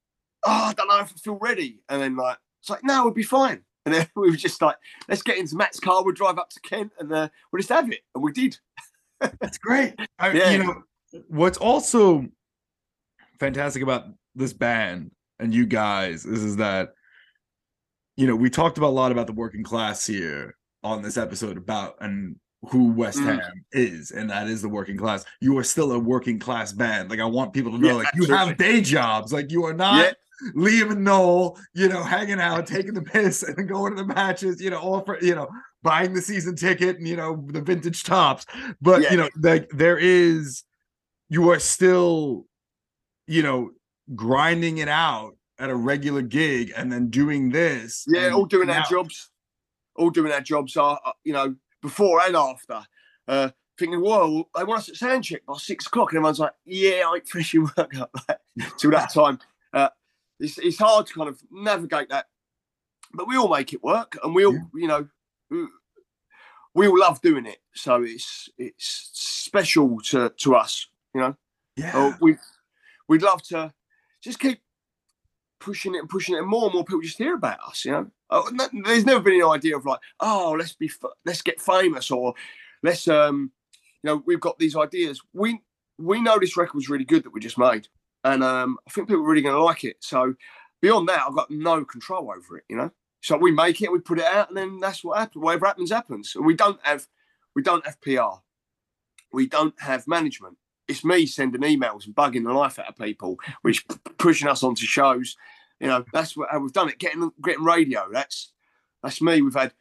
[0.45, 3.13] "Oh, I don't know if I feel ready." And then like, it's like, "No, we'll
[3.13, 4.77] be fine." And then we were just like,
[5.09, 6.05] "Let's get into Matt's car.
[6.05, 8.57] We'll drive up to Kent, and uh, we'll just have it." And we did.
[9.41, 9.93] That's great.
[10.19, 10.51] I, Yeah.
[10.51, 10.83] You know,
[11.27, 12.25] what's also
[13.39, 16.93] fantastic about this band and you guys is, is that,
[18.15, 21.57] you know, we talked about a lot about the working class here on this episode
[21.57, 22.35] about and
[22.69, 23.41] who West Mm.
[23.41, 25.25] Ham is, and that is the working class.
[25.41, 27.09] You are still a working class band.
[27.09, 29.33] Like I want people to know, Yeah, like you have day jobs.
[29.33, 30.13] Like you are not Yeah.
[30.55, 34.13] Liam and Noel, you know, hanging out, taking the piss, and then going to the
[34.13, 35.47] matches, you know, all for you know,
[35.81, 38.45] buying the season ticket and you know the vintage tops.
[38.81, 39.11] But Yeah.
[39.11, 40.63] you know, like there is,
[41.29, 42.45] you are still,
[43.27, 43.71] you know,
[44.15, 48.05] grinding it out at a regular gig and then doing this.
[48.07, 49.29] Yeah, all doing our jobs.
[49.95, 52.81] All doing our jobs are, uh, you know, before and after.
[53.27, 56.11] Uh, thinking, whoa, they want us at sound check by six o'clock.
[56.11, 58.15] And everyone's like, yeah, I ain't work up
[58.77, 59.39] till that time.
[59.71, 59.89] Uh,
[60.39, 62.27] it's, it's hard to kind of navigate that.
[63.13, 64.61] But we all make it work and we all, Yeah.
[64.73, 65.07] you know,
[65.49, 65.67] we-
[66.75, 67.59] we all love doing it.
[67.75, 71.35] So it's it's special to, to us, you know.
[71.75, 71.91] Yeah.
[71.93, 72.35] Oh, we
[73.07, 73.71] we'd love to
[74.23, 74.59] just keep
[75.59, 77.85] pushing it and pushing it, and more and more people just hear about us.
[77.85, 78.49] You know, oh,
[78.85, 80.89] there's never been an idea of like, oh, let's be,
[81.25, 82.33] let's get famous, or
[82.81, 83.51] let's, um,
[84.01, 85.21] you know, we've got these ideas.
[85.33, 85.61] We
[85.99, 87.87] we know this record was really good that we just made,
[88.23, 89.97] and um, I think people are really going to like it.
[89.99, 90.35] So
[90.81, 92.63] beyond that, I've got no control over it.
[92.69, 95.41] You know, so we make it, we put it out, and then that's what happens.
[95.43, 96.35] Whatever happens, happens.
[96.35, 97.07] And we don't have
[97.55, 98.41] we don't have PR,
[99.31, 100.57] we don't have management.
[100.87, 103.85] It's me sending emails and bugging the life out of people, which
[104.17, 105.37] pushing us onto shows.
[105.79, 106.99] You know, that's what, how we've done it.
[106.99, 108.07] Getting getting radio.
[108.11, 108.51] That's
[109.01, 109.41] that's me.
[109.41, 109.73] We've had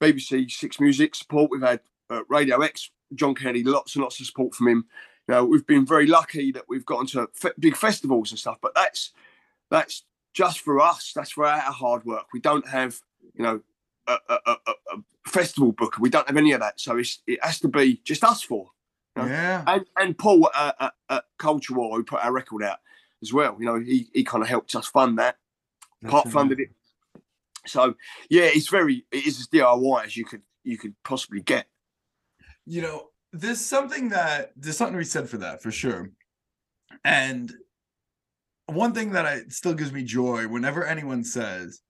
[0.00, 1.50] BBC Six Music support.
[1.50, 4.86] We've had uh, Radio X, John Kennedy, lots and lots of support from him.
[5.28, 8.58] You know, we've been very lucky that we've gotten to f- big festivals and stuff.
[8.60, 9.12] But that's
[9.70, 10.04] that's
[10.34, 11.12] just for us.
[11.14, 12.26] That's for our hard work.
[12.32, 13.00] We don't have,
[13.34, 13.60] you know,
[14.06, 16.00] a, a, a, a festival booker.
[16.00, 16.80] We don't have any of that.
[16.80, 18.70] So it has to be just us four.
[19.16, 19.28] You know?
[19.28, 19.64] Yeah.
[19.66, 22.78] And, and Paul at, at, at Culture War, who put our record out
[23.22, 23.56] as well.
[23.58, 25.36] You know, he, he kind of helped us fund that,
[26.08, 26.70] part funded it.
[27.66, 27.94] So
[28.28, 31.66] yeah, it's very it is as DIY as you could you could possibly get.
[32.66, 36.10] You know, there's something that there's something to be said for that for sure.
[37.04, 37.52] And
[38.66, 41.80] one thing that I still gives me joy whenever anyone says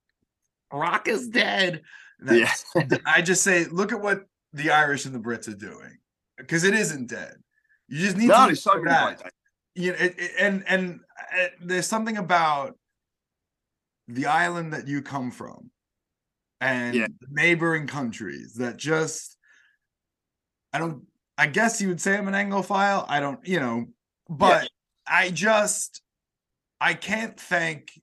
[0.72, 1.82] rock is dead.
[2.24, 2.52] Yeah.
[3.04, 4.22] I just say, look at what
[4.52, 5.98] the Irish and the Brits are doing
[6.38, 7.34] because it isn't dead.
[7.88, 9.32] You just need no, to it's so that.
[9.74, 12.76] You know, it, it, and and uh, there's something about
[14.06, 15.70] the island that you come from
[16.60, 17.06] and Yeah.
[17.30, 19.36] neighboring countries that just
[20.72, 21.04] I don't
[21.42, 23.04] I guess you would say I'm an Anglophile.
[23.08, 23.86] I don't, you know,
[24.28, 24.68] but
[25.08, 26.00] I just
[26.80, 28.00] I can't thank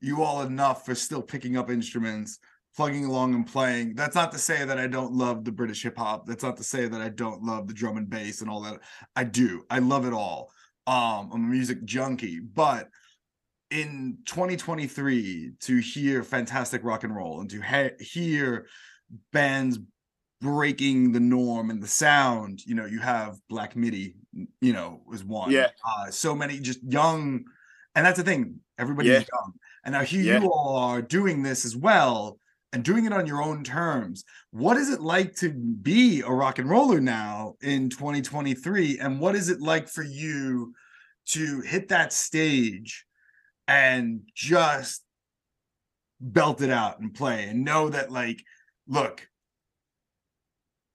[0.00, 2.40] you all enough for still picking up instruments,
[2.74, 3.94] plugging along and playing.
[3.94, 6.26] That's not to say that I don't love the British hip hop.
[6.26, 8.80] That's not to say that I don't love the drum and bass and all that.
[9.14, 9.62] I do.
[9.70, 10.50] I love it all.
[10.88, 12.88] Um, I'm a music junkie, but
[13.70, 18.66] in 2023 to hear fantastic rock and roll and to he- hear
[19.32, 19.78] bands
[20.40, 24.14] breaking the norm and the sound you know you have black midi
[24.60, 25.68] you know was one Yeah.
[25.86, 27.44] uh, so many just young
[27.94, 29.18] and that's the thing everybody's Yeah.
[29.18, 29.52] young
[29.84, 30.40] and now here Yeah.
[30.40, 32.38] you all are doing this as well
[32.72, 36.58] and doing it on your own terms what is it like to be a rock
[36.58, 40.72] and roller now in 2023 and what is it like for you
[41.26, 43.04] to hit that stage
[43.68, 45.02] and just
[46.20, 48.42] belt it out and play and know that like
[48.88, 49.26] look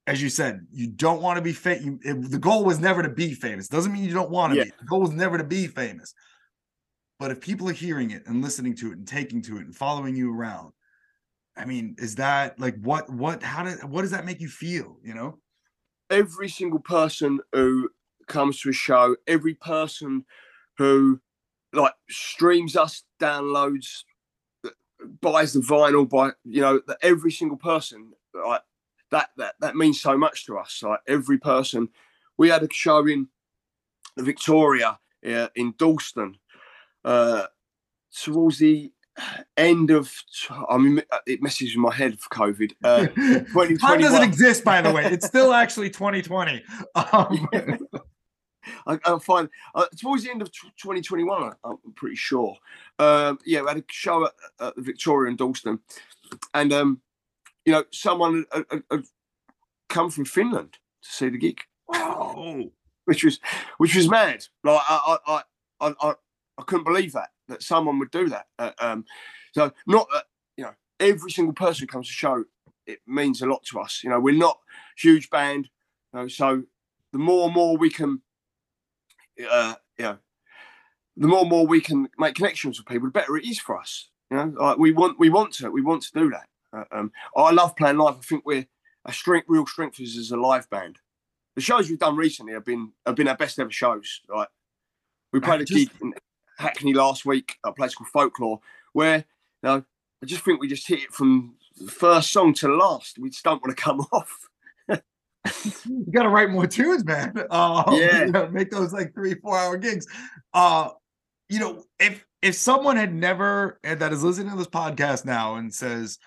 [0.08, 3.34] as you said you don't want to be famous the goal was never to be
[3.34, 3.68] famous.
[3.68, 4.64] Doesn't mean you don't want to Yeah.
[4.66, 6.14] be the goal was never to be famous.
[7.18, 9.76] But if people are hearing it and listening to it and taking to it and
[9.76, 10.74] following you around
[11.58, 14.98] i mean is that like what what how did what does that make you feel
[15.04, 15.40] you know?
[16.10, 17.90] Every single person who
[18.28, 20.26] comes to a show, every person
[20.78, 21.20] who
[21.74, 24.04] like streams us, downloads,
[24.66, 24.70] uh,
[25.22, 28.62] buys the vinyl, buy you know, every single person like
[29.16, 30.84] that that that means so much to us.
[30.84, 31.90] Like every person,
[32.38, 33.28] we had a show in
[34.16, 36.38] the Victoria uh, in Dalston
[37.04, 37.46] uh,
[38.24, 38.92] towards the
[39.56, 40.12] end of.
[40.70, 42.74] I mean, it messes with my head for COVID.
[42.84, 43.08] Uh,
[43.80, 46.62] time doesn't exist by the way it's still actually 2020
[47.14, 47.48] um,
[48.86, 52.58] I, I find uh, towards the end of tw 2021, I- I'm pretty sure.
[53.00, 55.80] Um, yeah, we had a show at, at the Victoria in Dalston,
[56.54, 57.02] and um,
[57.66, 59.04] you know, someone had, had- had
[59.90, 61.60] come from Finland to see the gig,
[61.90, 62.72] oh
[63.06, 63.40] which was
[63.78, 64.46] which was mad.
[64.64, 65.42] Like I I
[65.82, 66.14] I, I,
[66.58, 68.48] I couldn't believe that that someone would do that.
[68.58, 69.06] Uh, um,
[69.54, 70.26] so not that
[70.58, 72.44] you know every single person who comes to show
[72.88, 74.02] it means a lot to us.
[74.04, 75.70] You know, we're not a huge band,
[76.14, 76.64] you know, so
[77.12, 78.22] the more and more we can,
[79.50, 80.18] uh, you know,
[81.18, 83.78] the more and more we can make connections with people, the better it is for
[83.78, 84.10] us.
[84.32, 86.48] You know, like we want we want to we want to do that.
[86.76, 88.16] Uh, um, I love playing live.
[88.18, 88.66] I think we're
[89.06, 90.98] a strength, real strength is as a live band.
[91.56, 94.22] The shows we've done recently have been have been our best ever shows.
[94.28, 94.50] Like
[95.32, 96.14] we played a just- gig in
[96.58, 98.60] Hackney last week at a place called Folklore,
[98.94, 99.24] where you
[99.64, 99.84] know
[100.22, 103.18] I just think we just hit it from the first song to the last.
[103.20, 104.50] We just don't want to come off.
[105.86, 108.26] you gotta write more tunes man uh Yeah.
[108.26, 110.08] you know, make those like three four hour gigs
[110.56, 110.90] uh
[111.50, 115.72] you know if if someone had never that is listening to this podcast now and
[115.74, 116.18] says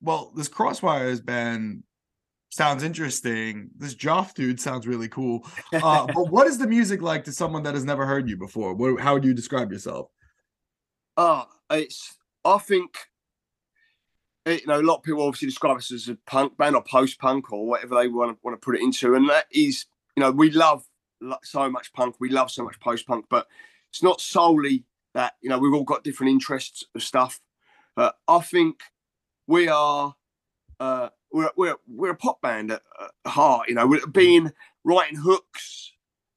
[0.00, 1.82] well this crosswires band
[2.50, 3.70] sounds interesting.
[3.76, 5.46] This joff dude sounds really cool.
[5.72, 8.74] Uh but what is the music like to someone that has never heard you before?
[8.74, 10.08] What, how would you describe yourself?
[11.16, 12.96] Ah, it's I think
[14.46, 16.82] it, you know a lot of people obviously describe us as a punk band or
[16.82, 19.86] post punk or whatever they want to want to put it into, and that is
[20.16, 20.84] you know we love
[21.42, 23.46] so much punk, we love so much post punk, but
[23.90, 24.84] it's not solely
[25.14, 27.40] that you know we've all got different interests of stuff.
[27.96, 28.80] But I think
[29.46, 30.14] we are
[30.80, 33.68] uh, we're we're we're a pop band at, at heart.
[33.68, 34.52] You know, we're being
[34.84, 35.92] writing hooks.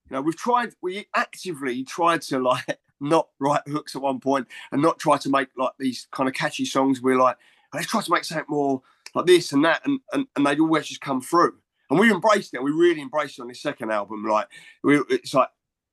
[0.09, 4.47] You know, we've tried we actively tried to like not write hooks at one point
[4.71, 7.01] and not try to make like these kind of catchy songs.
[7.01, 7.37] We're like
[7.73, 8.81] let's try to make something more
[9.15, 11.55] like this and that, and and, and they'd always just come through.
[11.89, 12.61] And we embraced it.
[12.63, 14.23] We really embraced it on this second album.
[14.25, 14.47] Like
[14.83, 15.49] we, it's like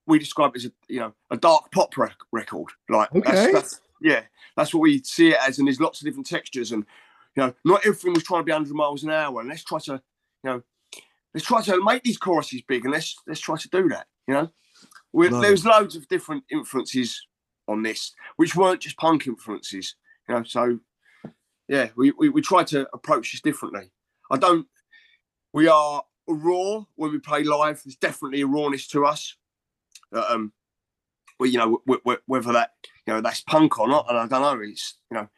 [0.07, 2.69] we describe it as a you know a dark pop rec- record.
[2.89, 3.31] Like Okay.
[3.31, 4.23] that's, that's yeah,
[4.57, 5.59] that's what we see it as.
[5.59, 6.85] And there's lots of different textures, and
[7.37, 9.41] you know, not everything was trying to be 100 miles an hour.
[9.41, 10.03] And let's try to
[10.45, 10.63] you know,
[11.35, 14.07] let's try to make these choruses big, and let's let's try to do that.
[14.27, 14.51] You know,
[15.13, 17.27] we, Love there's loads of different influences
[17.69, 19.95] on this, which weren't just punk influences.
[20.29, 20.79] You know, so
[21.69, 23.91] yeah, we, we, we try to approach this differently.
[24.31, 24.67] I don't,
[25.53, 27.83] we are raw when we play live.
[27.85, 29.35] There's definitely a rawness to us.
[30.15, 30.53] Uh, um,
[31.39, 32.73] well, you know, w- w- whether that,
[33.07, 34.65] you know, that's punk or not, and I don't know.
[34.65, 35.29] It's, you know,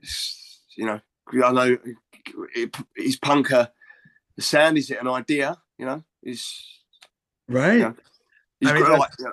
[0.00, 0.43] it's,
[0.76, 1.00] you know,
[1.44, 1.78] I know
[2.54, 3.70] it, is punk a,
[4.36, 4.78] the sound?
[4.78, 5.56] Is it an idea?
[5.78, 6.52] You know, is,
[7.48, 7.78] Right.
[7.78, 7.92] Yeah.
[8.60, 9.32] is I mean, like, you know,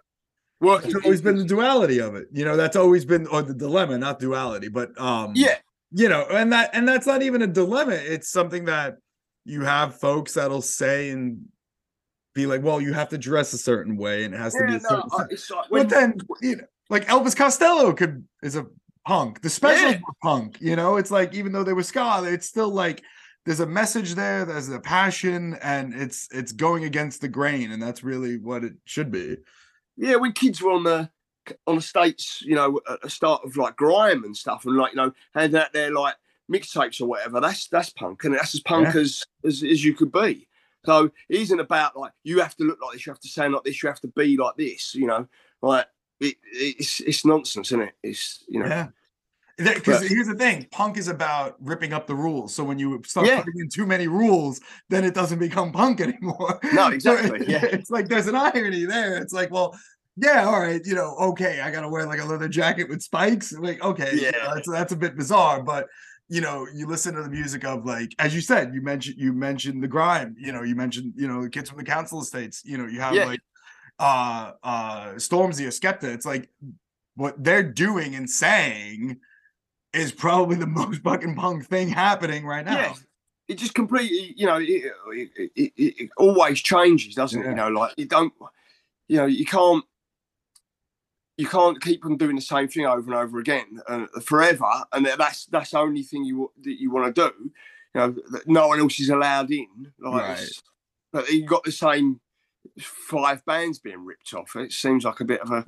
[0.60, 0.92] working.
[0.92, 2.28] That's always been the duality of it.
[2.32, 5.58] You know, that's always been or the dilemma, not duality, but um yeah,
[5.92, 7.94] you know, and that and that's not even a dilemma.
[7.94, 8.98] It's something that
[9.46, 11.46] you have folks that'll say and
[12.34, 14.76] be like, well, you have to dress a certain way and it has to be
[14.76, 18.68] a no, certain it's like But then you know, like Elvis Costello could is a
[19.06, 19.42] punk.
[19.42, 20.00] The specials Yeah.
[20.08, 20.98] were punk, you know.
[20.98, 23.04] It's like even though they were ska, it's still like
[23.46, 27.82] there's a message there, there's a passion, and it's it's going against the grain, and
[27.82, 29.38] that's really what it should be.
[29.98, 31.10] yeah, when kids were on the
[31.68, 34.92] on the states, you know, at the start of like grime and stuff, and like
[34.92, 36.16] you know, handing out their like
[36.52, 37.40] mixtapes or whatever.
[37.40, 39.02] That's that's punk, and that's as punk Yeah.
[39.02, 40.48] as, as as you could be.
[40.86, 43.54] So it isn't about like you have to look like this, you have to sound
[43.54, 44.94] like this, you have to be like this.
[44.96, 45.28] You know,
[45.64, 45.88] like
[46.22, 47.94] it, it's it's nonsense, isn't it?
[48.04, 48.88] It's you know, Yeah.
[49.58, 52.54] Because here's the thing, punk is about ripping up the rules.
[52.56, 53.44] So when you start Yeah.
[53.44, 54.60] putting in too many rules,
[54.90, 56.60] then it doesn't become punk anymore.
[56.74, 57.64] No, exactly, yeah.
[57.66, 59.18] It's like there's an irony there.
[59.18, 59.78] It's like, well,
[60.18, 63.52] yeah, all right, you know, okay, I gotta wear like a leather jacket with spikes.
[63.54, 64.54] Like, okay, you know, Yeah.
[64.56, 65.88] that's that's a bit bizarre, but
[66.28, 69.34] you know, you listen to the music of like, as you said, you mentioned you
[69.34, 72.64] mentioned the grime, you know, you mentioned, you know, the kids from the council estates,
[72.66, 73.26] you know, you have Yeah.
[73.26, 73.42] like
[74.00, 76.14] uh uh Stormzy or Skepta.
[76.14, 76.50] It's like
[77.16, 79.20] what they're doing and saying
[79.94, 82.78] is probably the most fucking punk thing happening right now.
[82.78, 82.94] yeah.
[83.48, 87.50] It just completely, you know, it, it, it, it, always changes, doesn't it?
[87.50, 88.32] You know, like you don't,
[89.10, 89.84] you know, you can't,
[91.38, 95.06] you can't keep on doing the same thing over and over again uh, forever, and
[95.06, 97.52] that's that's the only thing you that you want to do.
[97.94, 99.92] You know, that no one else is allowed in.
[100.00, 100.50] Like, Right.
[101.12, 102.22] but you got the same
[102.80, 104.56] five bands being ripped off.
[104.56, 105.66] It seems like a bit of a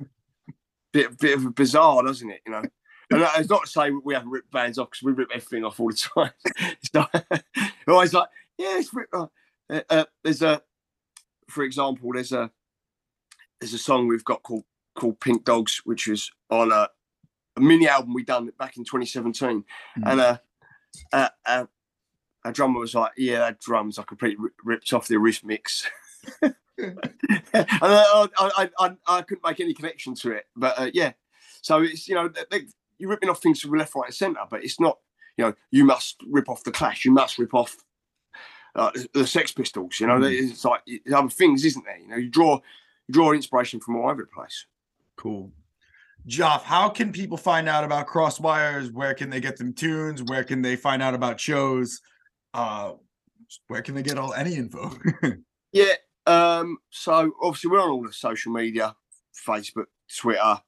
[0.92, 2.40] bit bit of a bizarre, doesn't it?
[2.46, 2.62] You know.
[3.10, 5.78] And it's not to say we haven't ripped bands off because we rip everything off
[5.78, 6.30] all the time.
[6.80, 7.14] it's not,
[7.88, 9.30] always like, yeah, it's ripped off.
[9.68, 10.62] Uh, uh, there's a,
[11.48, 12.50] for example, there's a
[13.60, 16.88] there's a song we've got called called Pink Dogs, which was on a,
[17.56, 19.64] a mini album we done back in 2017,
[20.04, 20.38] and uh,
[21.12, 21.66] uh, uh,
[22.44, 25.86] our drummer was like, "Yeah, that drum's I completely ripped off the Eurythmics."
[26.42, 26.88] and I,
[27.52, 31.12] I, I, I, I couldn't make any connection to it, but uh, yeah.
[31.62, 32.62] So it's you know they,
[32.98, 34.98] you're ripping off things from left, right, and centre, but it's not
[35.36, 37.76] you know you must rip off the Clash, you must rip off
[38.74, 39.98] uh, the Sex Pistols.
[40.00, 40.50] You know, Mm.
[40.50, 40.82] it's like
[41.14, 41.98] other things, isn't there?
[41.98, 42.54] You know, you draw
[43.08, 44.66] you draw inspiration from all over the place.
[45.16, 45.52] Cool.
[46.26, 48.90] Joff, how can people find out about Crosswires?
[48.90, 50.22] Where can they get them tunes?
[50.22, 52.00] Where can they find out about shows?
[52.52, 52.92] Uh
[53.68, 54.90] where can they get all any info?
[55.72, 55.94] Yeah.
[56.26, 58.96] Um, so obviously we're on all the social media,
[59.46, 60.58] Facebook, Twitter, uh,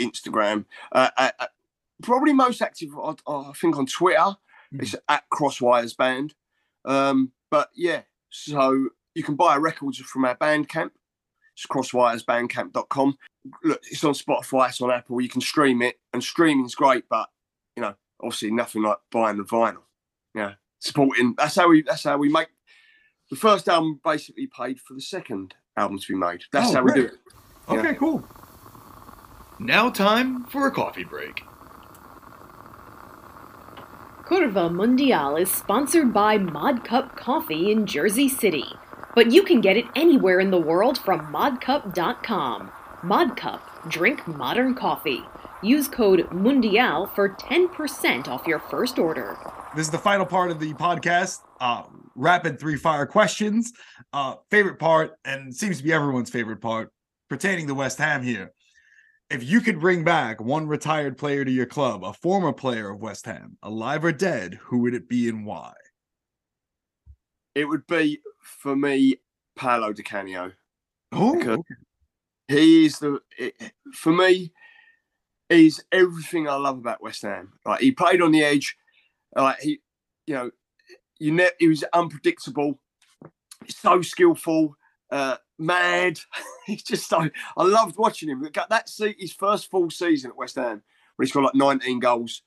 [0.00, 0.64] Instagram.
[0.92, 1.46] Uh, uh, uh,
[2.02, 4.36] probably most active, I, I think, on Twitter.
[4.72, 6.34] It's at Crosswires Band.
[6.84, 10.90] Um, but yeah, so you can buy records from our Bandcamp.
[11.56, 13.18] It's crosswiresbandcamp.com.
[13.64, 15.20] Look, it's on Spotify, it's on Apple.
[15.20, 17.28] You can stream it, and streaming's great, but
[17.76, 19.82] you know, obviously nothing like buying the vinyl.
[20.34, 21.34] Yeah, supporting.
[21.36, 21.82] That's how we.
[21.82, 22.48] That's how we make
[23.30, 24.00] the first album.
[24.04, 26.42] Basically, paid for the second album to be made.
[26.52, 27.12] That's Oh, how we do it.
[27.68, 28.24] okay, cool.
[29.58, 31.42] Now, time for a coffee break.
[34.24, 38.66] Curva Mundial is sponsored by Mod Cup Coffee in Jersey City,
[39.14, 42.70] but you can get it anywhere in the world from modcup.com.
[43.02, 45.22] Mod Cup, drink modern coffee.
[45.62, 49.36] Use code MUNDIAL for 10% off your first order.
[49.78, 51.38] This is the final part of the podcast.
[51.60, 51.84] Uh
[52.16, 53.72] rapid three fire questions.
[54.12, 56.90] Uh favorite part, and seems to be everyone's favorite part,
[57.30, 58.50] pertaining to West Ham here.
[59.30, 62.98] if you could bring back one retired player to your club, a former player of
[63.00, 65.74] West Ham, alive or dead, who would it be and why?
[67.54, 69.20] It would be for me,
[69.54, 70.50] Paolo Di Canio.
[71.12, 71.62] Oh,
[72.48, 74.50] He is the it- for me.
[75.48, 77.52] He's everything I love about West Ham.
[77.64, 78.76] Like he played on the edge.
[79.42, 79.80] Like he,
[80.26, 80.50] you know,
[81.18, 82.78] you ne- he was unpredictable,
[83.68, 84.76] so skillful,
[85.10, 86.18] uh, mad.
[86.66, 87.28] He's just so.
[87.56, 88.42] I loved watching him.
[88.54, 90.82] That- That se- his first full season at West Ham,
[91.16, 92.42] where he scored like 19 goals.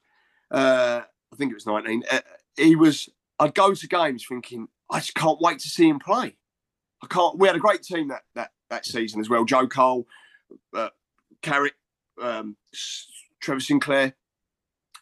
[0.52, 2.04] Uh, I think it was 19.
[2.12, 2.20] Uh,
[2.58, 3.10] he was.
[3.40, 6.38] I'd go to games thinking, I just can't wait to see him play.
[7.04, 7.38] I can't.
[7.40, 9.46] We had a great team that that that season as well.
[9.46, 10.06] Joe Cole,
[10.76, 10.90] uh,
[11.42, 11.74] Carrick,
[12.22, 12.56] um,
[13.42, 14.14] Trevor Sinclair.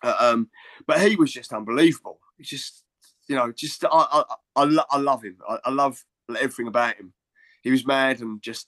[0.03, 0.49] Uh, um,
[0.87, 2.19] but he was just unbelievable.
[2.37, 2.83] He's just,
[3.27, 4.23] you know, just I I
[4.55, 5.37] I, lo- I love him.
[5.47, 7.13] I, I love everything about him.
[7.63, 8.67] He was mad and just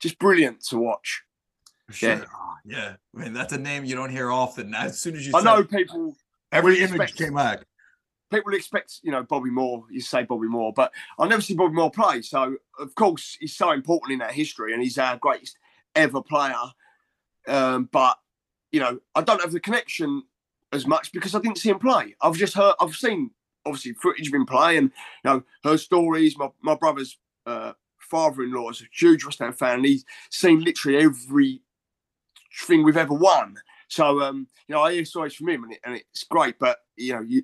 [0.00, 1.22] just brilliant to watch.
[1.90, 2.10] sure.
[2.10, 2.24] yeah.
[2.34, 2.96] Ah, yeah.
[3.16, 4.74] I mean, that's a name you don't hear often.
[4.74, 6.16] As soon as you I know it, people
[6.52, 7.64] every image expect- came back.
[8.32, 9.84] people expect, you know, Bobby Moore.
[9.90, 12.22] You say Bobby Moore, but I never see Bobby Moore play.
[12.22, 15.56] So of course he's so important in that history, and he's our greatest
[15.94, 16.54] ever player.
[17.46, 18.18] Um, but
[18.72, 20.24] you know, I don't have the connection
[20.76, 22.14] as much because I didn't see him play.
[22.20, 23.30] I've just heard, I've seen
[23.64, 24.78] obviously footage of him playing.
[24.78, 24.90] and
[25.24, 26.38] you know, heard stories.
[26.38, 30.98] My my brother's uh, father-in-law is a huge West Ham fan, and he's seen literally
[30.98, 31.62] every
[32.62, 33.56] thing we've ever won.
[33.88, 36.58] So um, you know, I hear stories from him, and, it, and it's great.
[36.58, 37.42] But you know, you,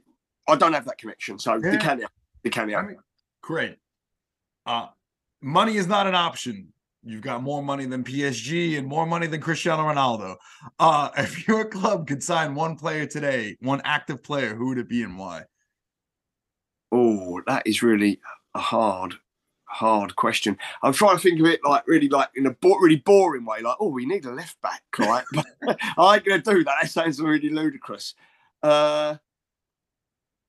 [0.49, 1.39] I don't have that connection.
[1.39, 1.73] So Yeah.
[1.73, 2.09] Di Canio,
[2.45, 2.79] Di Canio.
[2.79, 2.99] I mean,
[3.43, 3.77] great.
[4.65, 4.89] Uh,
[5.41, 6.73] money is not an option.
[7.05, 10.37] You've got more money than PSG and more money than Cristiano Ronaldo.
[10.79, 14.89] Uh, if your club could sign one player today, one active player, who would it
[14.89, 15.45] be and why?
[16.93, 18.21] Oh, that is really
[18.55, 19.15] a hard,
[19.65, 20.57] hard question.
[20.83, 23.63] I'm trying to think of it like really like in a bo- really boring way.
[23.63, 25.25] Like, oh, we need a left back, right?
[25.99, 26.75] I ain't gonna do that.
[26.83, 28.15] That sounds really ludicrous.
[28.63, 29.17] Uh,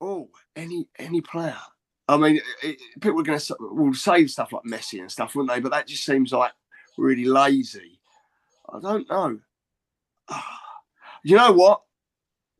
[0.00, 1.56] oh, any any player.
[2.08, 5.60] I mean, it, people are gonna will say stuff like Messi and stuff, wouldn't they?
[5.60, 6.52] But that just seems like
[6.98, 7.98] really lazy.
[8.72, 9.38] I don't know.
[11.26, 11.80] You know what?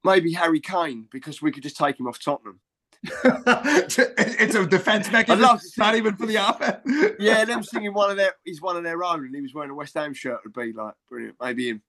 [0.05, 2.61] Maybe Harry Kane because we could just take him off Tottenham.
[3.05, 5.43] it's a defense mechanism.
[5.43, 6.81] love It's not even for the offense.
[7.19, 9.71] yeah, them singing one of their he's one of their own, and he was wearing
[9.71, 11.37] a West Ham shirt would be like brilliant.
[11.43, 11.83] Maybe him.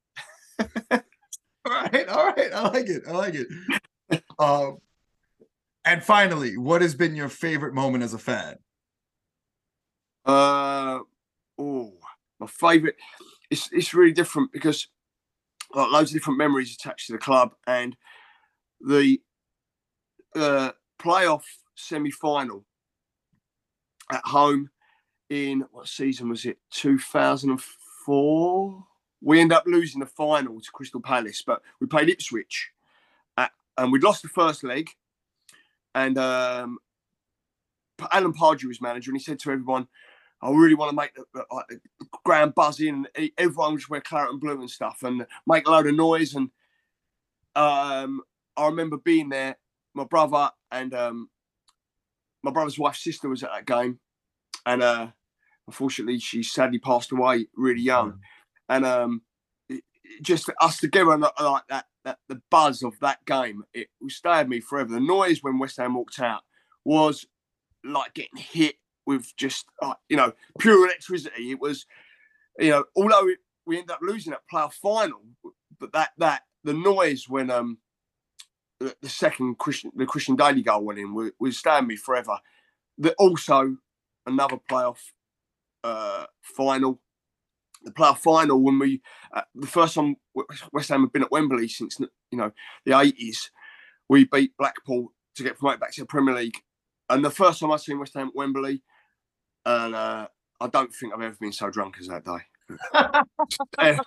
[0.91, 0.99] all
[1.65, 2.53] right, all right.
[2.53, 3.03] I like it.
[3.07, 4.23] I like it.
[4.37, 4.79] Um,
[5.85, 8.57] and finally, what has been your favorite moment as a fan?
[10.25, 10.99] Uh
[11.57, 11.93] oh,
[12.39, 12.95] my favourite.
[13.49, 14.87] It's it's really different because
[15.73, 17.95] like loads of different memories attached to the club and
[18.81, 19.21] the
[20.35, 21.43] uh, playoff
[21.75, 22.65] semi final
[24.11, 24.69] at home
[25.29, 26.57] in what season was it?
[26.71, 27.61] Two thousand and
[28.05, 28.83] four.
[29.21, 32.69] We end up losing the final to Crystal Palace, but we played Ipswich,
[33.37, 34.89] at, and we'd lost the first leg.
[35.95, 36.77] And um,
[38.11, 39.87] Alan Pardew was manager, and he said to everyone,
[40.41, 41.79] I really want to make the, like, the
[42.23, 43.07] ground buzz in.
[43.15, 46.35] and Everyone just wear claret and blue and stuff and make a load of noise.
[46.35, 46.49] And
[47.55, 48.21] um,
[48.57, 49.57] I remember being there.
[49.93, 51.29] My brother and um,
[52.43, 53.97] my brother's wife's sister was at that game,
[54.65, 55.07] and uh,
[55.67, 58.19] unfortunately, she sadly passed away really young.
[58.67, 59.21] And um,
[59.69, 63.87] it- it- just us together uh, like that, that, the buzz of that game, it
[63.99, 64.93] will stay with me forever.
[64.93, 66.41] The noise when West Ham walked out
[66.85, 67.25] was
[67.83, 68.75] like getting hit
[69.05, 71.51] with just uh, you know pure electricity.
[71.51, 71.85] It was
[72.57, 73.27] you know although
[73.65, 75.21] we ended up losing that playoff final,
[75.79, 77.79] but that that the noise when um
[78.79, 82.39] the, the second Christian the Christian Dailly goal went in will stay with me forever.
[82.97, 83.77] That also
[84.25, 84.99] another playoff
[85.83, 86.99] uh, final.
[87.85, 89.01] The playoff final when we
[89.33, 90.17] uh, the first time
[90.73, 92.51] West Ham have been at Wembley since you know
[92.85, 93.51] the eighties,
[94.09, 96.57] we beat Blackpool to get promoted back to the Premier League
[97.09, 98.81] and the first time I've seen West Ham at Wembley,
[99.65, 100.27] and uh,
[100.59, 103.99] I don't think I've ever been so drunk as that day.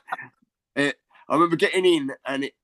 [0.77, 0.97] It,
[1.29, 2.55] I remember getting in, and it.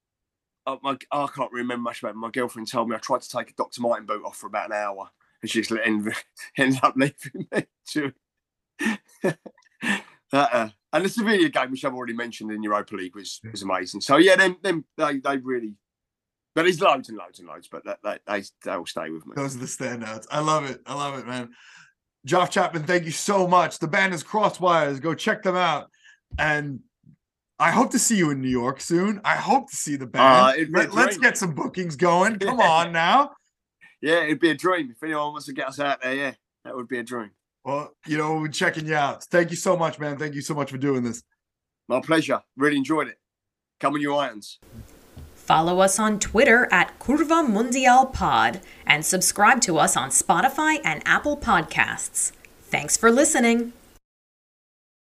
[0.66, 2.16] Uh, my, I can't remember much about it.
[2.16, 3.82] My girlfriend told me I tried to take a Dr.
[3.82, 5.10] Martin boot off for about an hour,
[5.42, 6.14] and she just let- ended,
[6.58, 8.12] ended up leaving me to.
[10.32, 14.00] uh, and the Sevilla game, which I've already mentioned in Europa League, was was amazing.
[14.00, 15.74] So yeah, them them they they really.
[16.54, 19.26] But there's loads and loads and loads, but that, that, they they will stay with
[19.26, 19.32] me.
[19.34, 20.26] Those are the standouts.
[20.30, 20.80] I love it.
[20.86, 21.50] I love it, man.
[22.28, 23.80] Joff Chapman, thank you so much.
[23.80, 25.00] The band is Crosswires.
[25.00, 25.90] Go check them out.
[26.38, 26.80] And
[27.58, 29.20] I hope to see you in New York soon.
[29.24, 30.46] I hope to see the band.
[30.46, 32.38] Uh, it'd be a Let, us get some bookings going.
[32.38, 33.32] Come on now.
[34.00, 34.90] Yeah, it'd be a dream.
[34.90, 36.32] If anyone wants to get us out there, yeah,
[36.64, 37.32] that would be a dream.
[37.64, 39.24] Well, you know, we're checking you out.
[39.24, 40.18] Thank you so much, man.
[40.18, 41.22] Thank you so much for doing this.
[41.88, 42.40] My pleasure.
[42.56, 43.16] Really enjoyed it.
[43.80, 44.58] Come on, you irons.
[45.34, 51.02] Follow us on Twitter at Curva Mundial Pod and subscribe to us on Spotify and
[51.04, 52.32] Apple Podcasts.
[52.62, 53.72] Thanks for listening.